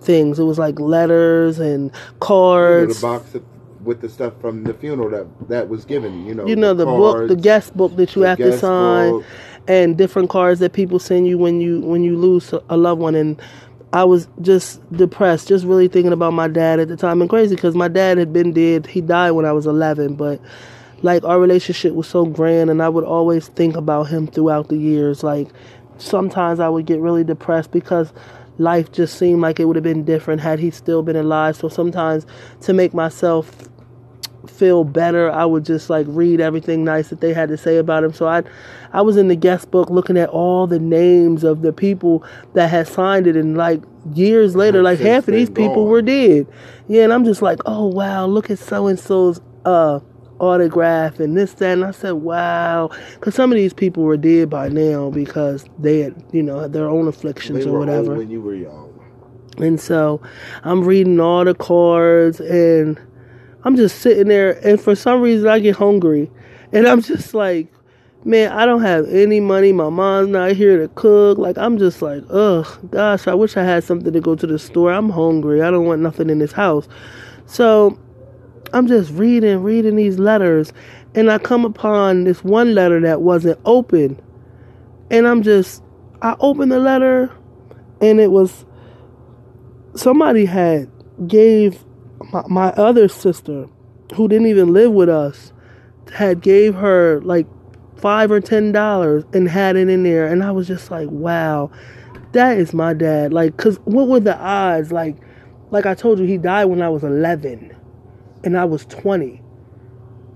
[0.00, 0.38] things.
[0.38, 3.00] It was like letters and You know, cards.
[3.00, 3.42] the box of,
[3.84, 6.26] with the stuff from the funeral that that was given.
[6.26, 9.10] You know, you know the book, the guest book that you have to sign.
[9.10, 9.24] book.
[9.68, 13.14] and different cards that people send you when you when you lose a loved one
[13.14, 13.40] and
[13.92, 17.54] I was just depressed just really thinking about my dad at the time and crazy
[17.56, 20.40] cuz my dad had been dead he died when I was 11 but
[21.02, 24.76] like our relationship was so grand and I would always think about him throughout the
[24.76, 25.48] years like
[26.02, 28.12] sometimes I would get really depressed because
[28.58, 31.68] life just seemed like it would have been different had he still been alive so
[31.68, 32.26] sometimes
[32.60, 33.70] to make myself
[34.46, 38.04] feel better, I would just like read everything nice that they had to say about
[38.04, 38.12] him.
[38.12, 38.42] So I,
[38.92, 42.68] I was in the guest book looking at all the names of the people that
[42.68, 43.82] had signed it, and like
[44.14, 45.88] years later, like half of these people gone.
[45.88, 46.46] were dead.
[46.88, 50.00] Yeah, and I'm just like, oh wow, look at so and so's uh
[50.42, 54.50] autograph and this that, and I said, wow, because some of these people were dead
[54.50, 58.16] by now because they had you know had their own afflictions They or whatever.
[58.16, 58.88] when you were young.
[59.58, 60.20] And so
[60.64, 63.00] I'm reading all the cards and
[63.64, 66.30] I'm just sitting there and for some reason I get hungry.
[66.72, 67.72] And I'm just like,
[68.24, 69.72] man, I don't have any money.
[69.72, 71.38] My mom's not here to cook.
[71.38, 74.58] Like I'm just like, ugh, gosh, I wish I had something to go to the
[74.58, 74.92] store.
[74.92, 75.62] I'm hungry.
[75.62, 76.88] I don't want nothing in this house.
[77.46, 77.98] So
[78.72, 80.72] I'm just reading, reading these letters,
[81.14, 84.20] and I come upon this one letter that wasn't open.
[85.10, 85.82] And I'm just
[86.22, 87.30] I opened the letter
[88.00, 88.64] and it was
[89.94, 90.90] somebody had
[91.26, 91.84] gave
[92.32, 93.68] my, my other sister
[94.14, 95.52] who didn't even live with us
[96.14, 97.46] had gave her like
[97.96, 100.26] five or ten dollars and had it in there.
[100.26, 101.70] And i was just like wow
[102.32, 103.34] that is my dad.
[103.34, 104.90] Like because what were the odds?
[104.90, 105.16] Like
[105.70, 107.71] like i told you he died when i was 11
[108.44, 109.40] and i was 20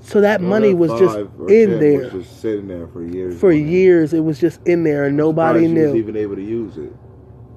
[0.01, 1.17] so that Well, money that was just
[1.51, 3.39] in there Was just sitting there for years.
[3.41, 3.67] for it.
[3.67, 6.77] years it was just in there and nobody you was knew even able to use
[6.79, 6.93] it.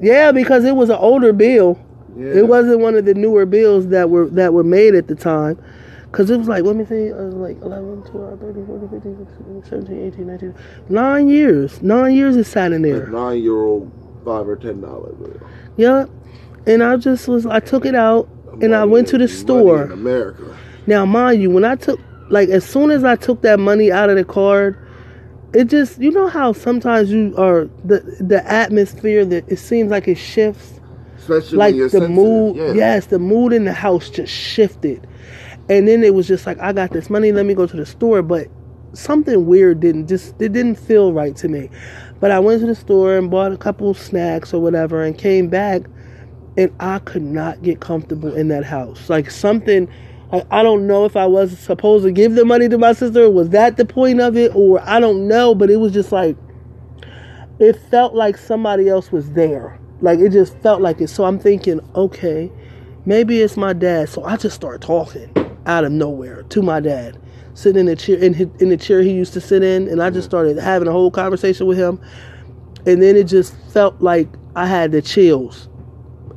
[0.01, 1.77] yeah because it was an older bill
[2.17, 2.33] Yeah.
[2.41, 5.57] It wasn't one of the newer bills that were that were made at the time.
[6.12, 9.27] Cause it was like, let me see, was like 11, 12, 13, 14, 15,
[9.62, 10.55] 16, 17, 18, 19,
[10.89, 11.81] nine years.
[11.83, 13.05] Nine years it sat in there.
[13.07, 13.91] nine year old
[14.25, 15.39] five or ten dollar bill.
[15.77, 16.05] Yeah.
[16.65, 18.27] And I just was, I took it out
[18.62, 19.84] and I went to the store.
[19.86, 20.56] in America.
[20.88, 24.10] Now, mind you, when I took, like, as soon as I took that money out
[24.10, 24.78] of the card,
[25.54, 30.08] it just, you know how sometimes you are, the, the atmosphere that it seems like
[30.08, 30.80] it shifts?
[31.17, 32.10] Especially like the sensitive.
[32.12, 32.74] mood Yeah.
[32.74, 35.06] yes the mood in the house just shifted
[35.67, 37.86] and then it was just like i got this money let me go to the
[37.86, 38.48] store but
[38.93, 41.69] something weird didn't just it didn't feel right to me
[42.19, 45.50] but i went to the store and bought a couple snacks or whatever and came
[45.50, 45.84] back
[46.57, 49.89] and i could not get comfortable in that house like something
[50.31, 53.29] like, i don't know if i was supposed to give the money to my sister
[53.29, 56.35] was that the point of it or i don't know but it was just like
[57.59, 59.77] it felt like somebody else was there.
[60.01, 61.09] Like it just felt like it.
[61.09, 62.51] So I'm thinking, okay,
[63.05, 64.09] maybe it's my dad.
[64.09, 65.29] So I just start talking
[65.65, 67.21] out of nowhere to my dad,
[67.53, 70.01] sitting in the chair in, his, in the chair he used to sit in, and
[70.01, 70.29] I just mm-hmm.
[70.29, 71.99] started having a whole conversation with him.
[72.85, 75.67] And then it just felt like I had the chills.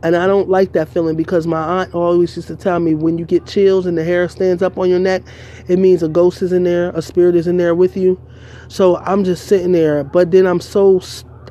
[0.03, 3.19] And I don't like that feeling because my aunt always used to tell me when
[3.19, 5.23] you get chills and the hair stands up on your neck,
[5.69, 8.21] it means a ghost is in there, a spirit is in there with you.
[8.69, 11.01] So I'm just sitting there, but then I'm so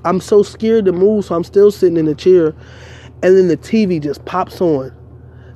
[0.04, 2.56] I'm so scared to move, so I'm still sitting in the chair,
[3.24, 4.92] and then the TV just pops on.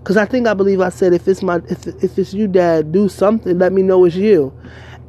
[0.03, 2.91] Cause I think I believe I said if it's my if if it's you, Dad,
[2.91, 3.57] do something.
[3.57, 4.53] Let me know it's you.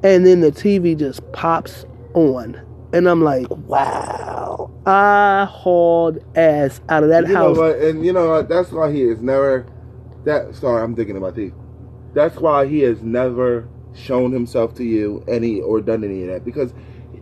[0.03, 2.61] And then the TV just pops on,
[2.94, 4.36] and I'm like, wow!
[4.87, 7.57] I hauled ass out of that you house.
[7.57, 7.77] know what?
[7.79, 8.49] And you know what?
[8.49, 9.66] That's why he is never.
[10.25, 11.55] That sorry, I'm thinking about teeth.
[12.14, 16.44] That's why he has never shown himself to you any or done any of that
[16.44, 16.72] because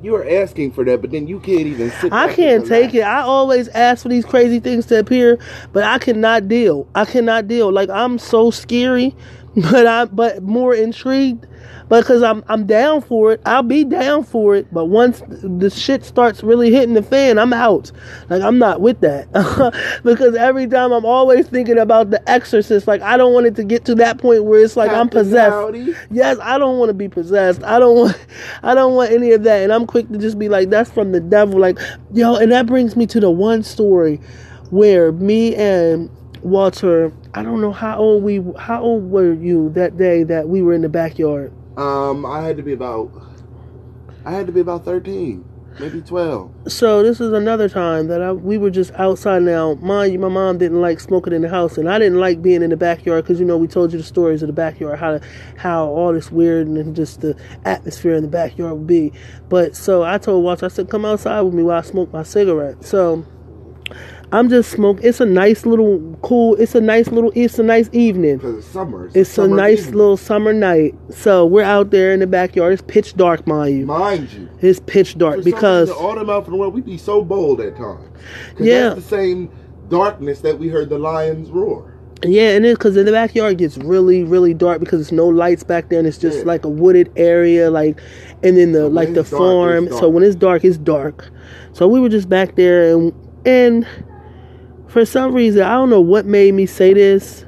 [0.03, 2.12] you are asking for that, but then you can't even sit.
[2.12, 3.00] I can't take it.
[3.00, 5.38] I always ask for these crazy things to appear,
[5.72, 6.87] but I cannot deal.
[6.94, 7.72] I cannot deal.
[7.72, 9.16] Like I'm so scary,
[9.70, 11.46] but I but more intrigued
[11.88, 13.40] because I'm I'm down for it.
[13.46, 17.52] I'll be down for it, but once the shit starts really hitting the fan, I'm
[17.52, 17.92] out.
[18.30, 19.30] Like I'm not with that
[20.04, 22.88] because every time I'm always thinking about the exorcist.
[22.88, 25.52] Like I don't want it to get to that point where it's like I'm possessed.
[26.10, 27.62] Yes, I don't want to be possessed.
[27.62, 28.26] I don't want
[28.62, 29.62] I don't want any of that.
[29.62, 31.60] And I'm quick to just be like, that's from the devil.
[31.60, 31.78] Like,
[32.12, 34.20] yo, and that brings me to the one story
[34.70, 36.10] where me and
[36.44, 40.62] Walter, I don't know how old we how old were you that day that we
[40.62, 41.52] were in the backyard?
[41.78, 43.11] Um, I had to be about.
[44.26, 45.42] I had to be about thirteen,
[45.80, 46.52] maybe twelve.
[46.68, 49.74] So this is another time that I we were just outside now.
[49.76, 52.62] Mind you, my mom didn't like smoking in the house, and I didn't like being
[52.62, 55.20] in the backyard because you know we told you the stories of the backyard, how
[55.57, 59.12] how all this weird and just the atmosphere in the backyard would be.
[59.48, 62.22] But so I told Walter, I said, come outside with me while I smoke my
[62.22, 62.85] cigarette.
[62.85, 63.24] So
[64.35, 65.07] I'm just smoking.
[65.07, 66.57] It's a nice little cool.
[66.57, 67.31] It's a nice little.
[67.37, 68.38] It's a nice evening.
[68.38, 69.07] Because it's summer.
[69.14, 69.94] It's a summer nice evening.
[69.99, 70.97] little summer night.
[71.11, 72.73] So we're out there in the backyard.
[72.73, 73.87] It's pitch dark, mind you.
[73.87, 74.49] Mind you.
[74.61, 77.61] It's pitch dark some because all them out in the world, we be so bold
[77.61, 78.09] at times.
[78.57, 78.88] 'Cause Yeah.
[78.88, 79.51] That's the same
[79.88, 81.94] darkness that we heard the lions roar.
[82.25, 85.62] Yeah, and it's because in the backyard gets really, really dark because there's no lights
[85.62, 86.44] back there, and it's just Yeah.
[86.44, 88.01] like a wooded area, like,
[88.42, 89.88] and then the So like the dark, farm.
[89.92, 91.31] So when it's dark, it's dark.
[91.73, 93.12] So we were just back there, and
[93.47, 93.87] and
[94.94, 97.44] for some reason, I don't know what made me say this,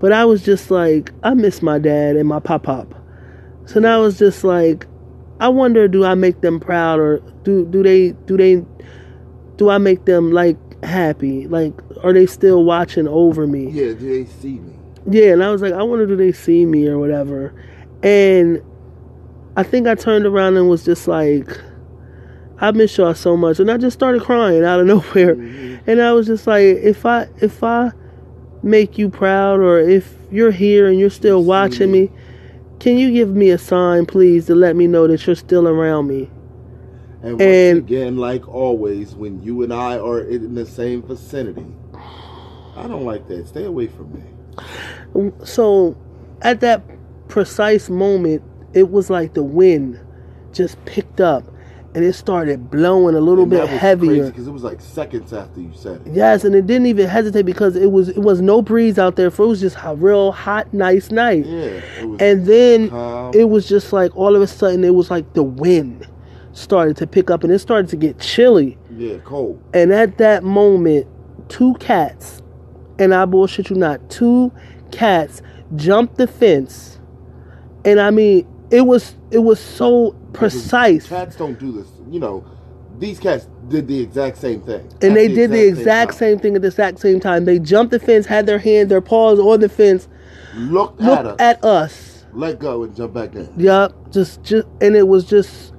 [0.00, 2.92] but I was just like, I miss my dad and my pop pop.
[3.66, 4.88] So now I was just like,
[5.38, 8.64] I wonder, do I make them proud, or do do they do they
[9.58, 11.46] do I make them like happy?
[11.46, 13.70] Like, are they still watching over me?
[13.70, 14.74] Yeah, do they see me?
[15.08, 17.54] Yeah, and I was like, I wonder do they see me or whatever.
[18.02, 18.60] And
[19.56, 21.48] I think I turned around and was just like,
[22.62, 23.58] I miss y'all so much.
[23.58, 25.34] And I just started crying out of nowhere.
[25.34, 25.90] Mm-hmm.
[25.90, 27.90] And I was just like, if I if I
[28.62, 32.02] make you proud or if you're here and you're still watching me.
[32.02, 32.10] me,
[32.78, 36.06] can you give me a sign please to let me know that you're still around
[36.06, 36.30] me?
[37.22, 41.66] And once And- again, like always, when you and I are in the same vicinity,
[42.76, 43.48] I don't like that.
[43.48, 44.22] Stay away from me.
[45.14, 45.96] Mm, so
[46.42, 46.82] at that
[47.28, 48.42] precise moment,
[48.72, 49.98] it was like the wind
[50.52, 51.44] just picked up
[51.94, 54.26] and it started blowing a little bit heavier.
[54.30, 56.12] because it was like seconds after you said it.
[56.14, 59.30] Yes, and it didn't even hesitate because it was it was no breeze out there.
[59.30, 61.44] For it was just a real hot, nice night.
[61.44, 61.80] Yeah,
[62.18, 63.32] And then calm.
[63.34, 66.08] it was just like all of a sudden it was like the wind
[66.52, 68.78] started to pick up and it started to get chilly.
[68.96, 69.62] yeah, cold.
[69.74, 71.06] And at that moment,
[71.48, 72.40] two cats,
[72.98, 74.50] and I bullshit you not, two
[74.90, 75.42] cats
[75.76, 77.00] jumped the fence.
[77.84, 81.08] And I mean, it was it was so precise.
[81.08, 81.88] Cats don't do this.
[82.10, 82.44] You know,
[82.98, 84.80] these cats did the exact same thing.
[85.02, 86.18] And At they did the exact time.
[86.18, 87.44] same thing at the exact same time.
[87.44, 90.08] They jumped the fence, had their hands, their paws on the fence,
[90.54, 92.26] Looked, at looked us, at us.
[92.34, 93.50] let go, and jump back in.
[93.58, 95.72] Yup, just just and it was just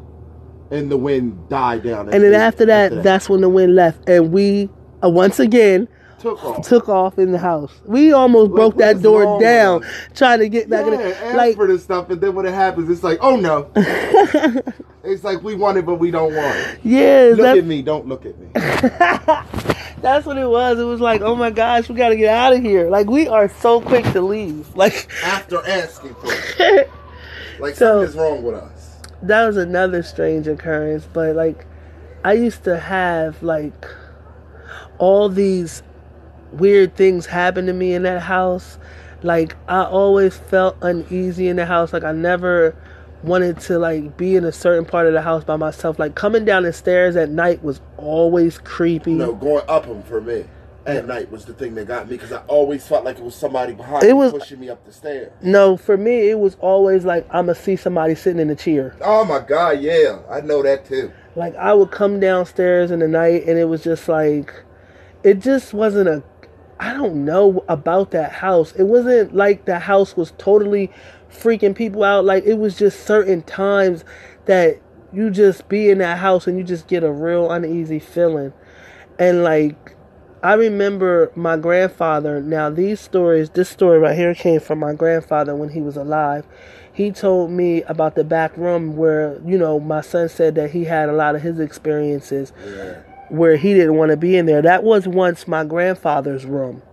[0.72, 2.10] And the wind died down.
[2.14, 4.70] and then after that, that's when the wind left and we
[5.04, 5.88] uh, once again
[6.24, 6.68] took off.
[6.68, 7.72] took off in the house.
[7.86, 11.36] We almost Like, broke that door down trying to get back yeah, in it.
[11.36, 13.70] Like for this stuff, and then when it happens, it's like, oh no.
[15.04, 16.80] it's like we want it, but we don't want it.
[16.84, 18.48] yeah, Look at me, don't look at me.
[20.02, 20.80] that's what it was.
[20.80, 22.90] It was like, oh my gosh, we gotta get out of here.
[22.90, 24.68] Like we are so quick to leave.
[24.76, 26.28] Like After asking for
[26.60, 26.90] it,
[27.60, 28.98] like So- something's wrong with us.
[29.22, 31.66] that was another strange occurrence but like
[32.26, 33.86] i used to have like
[34.98, 35.82] all these
[36.54, 38.78] weird things happen to me in that house.
[39.22, 41.94] Like i always felt uneasy in the house.
[41.94, 42.76] Like i never
[43.24, 45.98] wanted to like be in a certain part of the house by myself.
[46.00, 49.14] Like coming down the stairs at night was always creepy.
[49.14, 50.46] No, going up them for me
[50.86, 53.34] at night was the thing that got me because I always felt like it was
[53.36, 55.32] somebody behind It me was- pushing me up the stairs.
[55.42, 58.94] no for me it was always like i'ma see somebody sitting in a chair.
[59.00, 61.10] Oh my God, yeah, I know that too.
[61.38, 64.54] like I would come downstairs in the night and it was just like
[65.24, 66.22] it just wasn't a
[66.80, 68.74] I don't know about that house.
[68.74, 70.92] It wasn't like the house was totally
[71.32, 72.26] freaking people out.
[72.26, 74.04] Like it was just certain times
[74.46, 74.80] that
[75.12, 78.54] you just be in that house and you just get a real uneasy feeling.
[79.20, 79.96] And like
[80.42, 82.42] I remember my grandfather.
[82.42, 86.46] Now these stories, this story right here came from my grandfather when he was alive.
[86.92, 90.84] He told me about the back room where, you know, my son said that he
[90.84, 92.96] had a lot of his experiences Yeah.
[93.34, 94.62] Where he didn't want to be in there.
[94.62, 96.84] That was once my grandfather's room.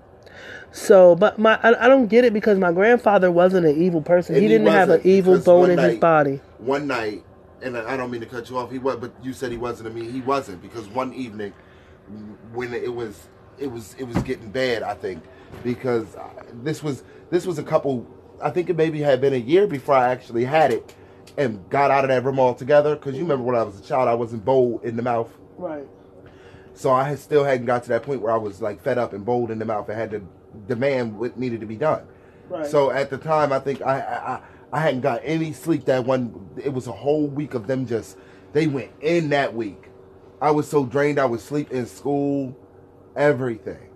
[0.73, 4.37] So, but my I, I don't get it because my grandfather wasn't an evil person.
[4.37, 6.41] And he he didn't have an evil bone one in his body.
[6.59, 7.25] One night,
[7.61, 8.71] and I don't mean to cut you off.
[8.71, 9.91] He was, but you said he wasn't.
[9.91, 11.53] I mean, he wasn't because one evening,
[12.55, 13.29] when it was,
[13.59, 14.83] it was, it was getting bad.
[14.83, 15.23] I think
[15.63, 16.31] because uh,
[16.63, 18.07] this was, this was a couple.
[18.43, 20.95] I think it maybe had been a year before I actually had it,
[21.37, 22.97] and got out of that room altogether.
[22.97, 25.37] Because you remember when I was a child, I wasn't bold in the mouth.
[25.59, 25.87] Right.
[26.81, 29.13] So I had still hadn't got to that point where I was like fed up
[29.13, 30.27] and bold in the mouth and had to
[30.67, 32.07] demand what needed to be done.
[32.49, 32.67] Right.
[32.67, 34.41] So at the time, I think I, I I
[34.73, 36.49] I hadn't got any sleep that one.
[36.57, 38.17] It was a whole week of them just
[38.55, 39.91] they went in that week.
[40.41, 41.21] I was so drained.
[41.21, 42.57] I would sleep in school,
[43.15, 43.91] everything,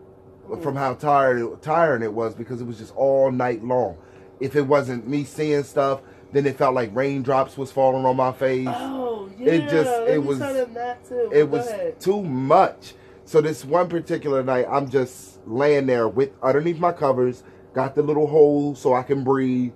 [0.46, 0.60] hmm.
[0.60, 3.96] from how tired tiring it was because it was just all night long.
[4.40, 6.02] If it wasn't me seeing stuff,
[6.34, 8.68] then it felt like raindrops was falling on my face.
[8.70, 11.30] Oh It just- it was- that too.
[11.32, 12.00] it was ahead.
[12.00, 12.94] too much.
[13.24, 18.02] So this one particular night, I'm just laying there with underneath my covers, got the
[18.02, 19.72] little hole so I can breathe,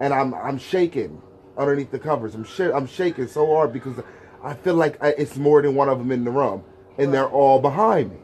[0.00, 1.22] and I'm I'm shaking
[1.56, 2.34] underneath the covers.
[2.34, 3.94] I'm sh- I'm shaking so hard because
[4.42, 6.64] I feel like I, it's more than one of them in the room,
[6.98, 8.18] and they're all behind me.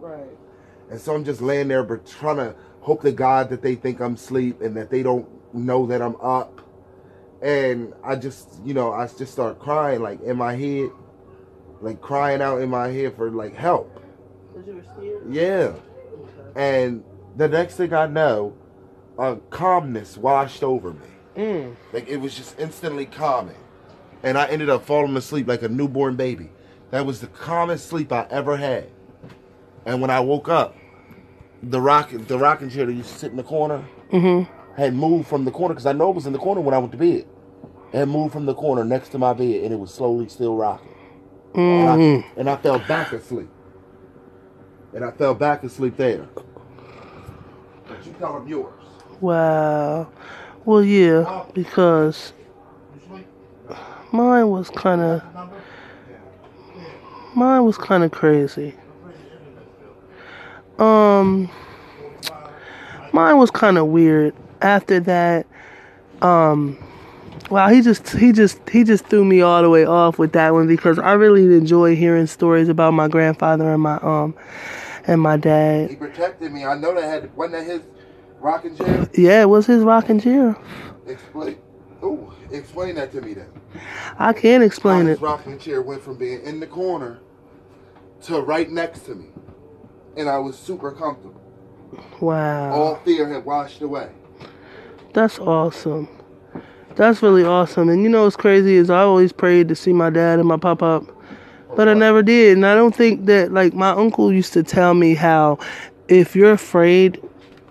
[0.00, 0.36] Right.
[0.90, 4.00] And so I'm just laying there, but trying to hope to God that they think
[4.00, 6.57] I'm asleep and that they don't know that I'm up.
[7.40, 10.90] And I just, you know, I just start crying like in my head,
[11.80, 14.02] like crying out in my head for like help.
[14.52, 15.22] Because you were scared.
[15.32, 15.72] Yeah.
[16.56, 17.04] And
[17.36, 18.56] the next thing I know,
[19.18, 21.06] a calmness washed over me.
[21.36, 21.76] Mm.
[21.92, 23.54] Like it was just instantly calming.
[24.24, 26.50] And I ended up falling asleep like a newborn baby.
[26.90, 28.90] That was the calmest sleep I ever had.
[29.86, 30.76] And when I woke up,
[31.62, 34.50] the rock the rocking chair that used to sit in the corner Mm-hmm.
[34.78, 36.78] Had moved from the corner because I know it was in the corner when I
[36.78, 37.26] went to bed.
[37.92, 40.56] It had moved from the corner next to my bed and it was slowly still
[40.56, 40.94] rocking.
[41.54, 42.40] And, I, Mm-hmm.
[42.40, 43.48] and I fell back asleep.
[44.94, 46.26] And I fell back asleep there.
[47.86, 48.72] But you tell them yours.
[49.20, 50.08] Wow.
[50.64, 52.32] Well, yeah, because
[54.12, 55.22] mine was kind of
[57.34, 58.74] mine was kind of crazy.
[60.78, 61.50] Um,
[63.12, 64.34] mine was kind of weird.
[64.60, 65.46] After that,
[66.22, 66.76] um,
[67.50, 70.52] wow, he just he just he just threw me all the way off with that
[70.52, 74.34] one because I really enjoy hearing stories about my grandfather and my um
[75.06, 75.90] and my dad.
[75.90, 76.64] He protected me.
[76.64, 77.82] I know that had wasn't that his
[78.40, 79.08] rocking chair?
[79.14, 80.56] Yeah, it was his rocking chair.
[81.06, 81.58] Explain.
[82.02, 83.48] Oh, explain that to me then.
[84.18, 85.22] I can't How explain this it.
[85.22, 87.20] rocking chair went from being in the corner
[88.22, 89.26] to right next to me,
[90.16, 91.40] and I was super comfortable.
[92.20, 92.72] Wow.
[92.72, 94.10] All fear had washed away.
[95.14, 96.08] That's awesome.
[96.96, 97.88] That's really awesome.
[97.88, 100.56] And you know what's crazy is I always prayed to see my dad and my
[100.56, 101.04] pop up,
[101.76, 102.56] but I never did.
[102.56, 105.58] And I don't think that like my uncle used to tell me how
[106.08, 107.22] if you're afraid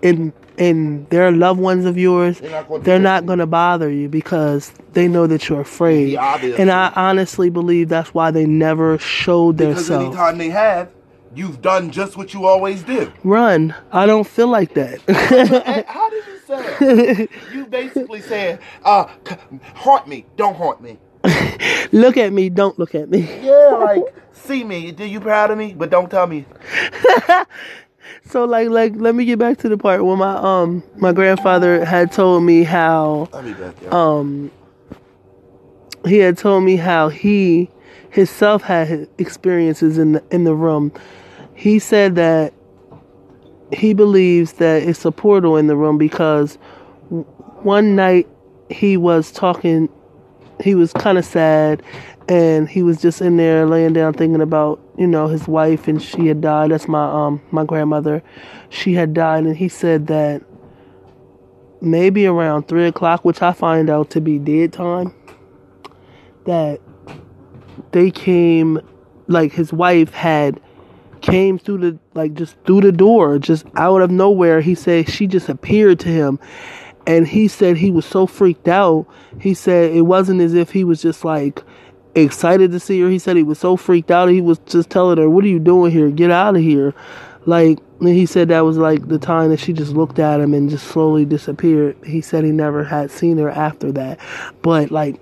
[0.02, 3.22] and and they're loved ones of yours, They're not gonna do they're that not to
[3.22, 3.26] you.
[3.28, 6.16] going to bother you because they know that you're afraid.
[6.16, 10.02] And I honestly believe that's why they never showed their Because self.
[10.06, 10.90] anytime they have,
[11.32, 13.12] you've done just what you always do.
[13.22, 13.72] Run.
[13.92, 15.00] I don't feel like that.
[15.86, 19.06] How did you you basically said, uh,
[19.74, 20.98] haunt me, don't haunt me.
[21.92, 23.20] look at me, don't look at me.
[23.42, 24.92] Yeah, like see me.
[24.92, 25.74] Do you proud of me?
[25.76, 26.44] But don't tell me.
[28.24, 31.84] So like like let me get back to the part where my um my grandfather
[31.84, 33.92] had told me how back.
[33.92, 34.50] Um
[36.06, 37.70] he had told me how he
[38.10, 40.92] himself had experiences in the in the room.
[41.54, 42.52] He said that
[43.72, 46.56] he believes that it's a portal in the room because
[47.62, 48.28] one night
[48.70, 49.88] he was talking
[50.60, 51.82] he was kind of sad
[52.28, 56.02] and he was just in there laying down thinking about you know his wife and
[56.02, 56.70] she had died.
[56.70, 58.22] That's my um my grandmother.
[58.70, 60.42] She had died and he said that
[61.80, 65.14] maybe around three o'clock which i find out to be dead time
[66.44, 66.80] that
[67.92, 68.80] they came
[69.28, 70.60] like his wife had
[71.20, 74.60] came through the like just through the door just out of nowhere.
[74.60, 76.38] He said she just appeared to him.
[77.06, 79.06] And he said he was so freaked out.
[79.40, 81.62] He said it wasn't as if he was just like
[82.14, 83.08] excited to see her.
[83.08, 84.28] He said he was so freaked out.
[84.28, 86.10] He was just telling her what are you doing here?
[86.10, 86.94] Get out of here.
[87.46, 90.68] Like he said that was like the time that she just looked at him and
[90.68, 91.96] just slowly disappeared.
[92.04, 94.20] He said he never had seen her after that.
[94.62, 95.18] But like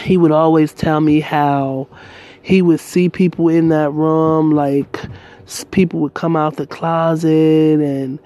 [0.00, 1.88] he would always tell me how
[2.44, 5.00] he would see people in that room like
[5.70, 8.18] people would come out the closet and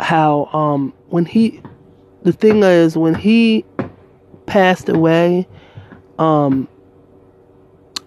[0.00, 1.60] how um when he
[2.22, 3.64] the thing is when he
[4.46, 5.46] passed away
[6.18, 6.66] um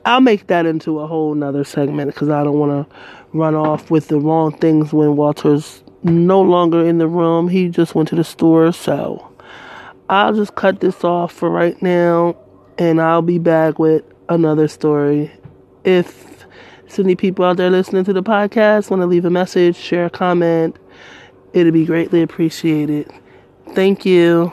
[0.03, 2.95] I'll make that into a whole nother segment because I don't want to
[3.33, 7.47] run off with the wrong things when Walter's no longer in the room.
[7.47, 9.27] He just went to the store, so
[10.07, 12.37] I'll just cut this off for right now
[12.77, 15.32] and I'll be back with another story.
[15.84, 16.45] If
[16.84, 20.05] there's any people out there listening to the podcast want to leave a message, share
[20.05, 20.78] a comment,
[21.53, 23.11] it'd be greatly appreciated.
[23.73, 24.51] Thank you.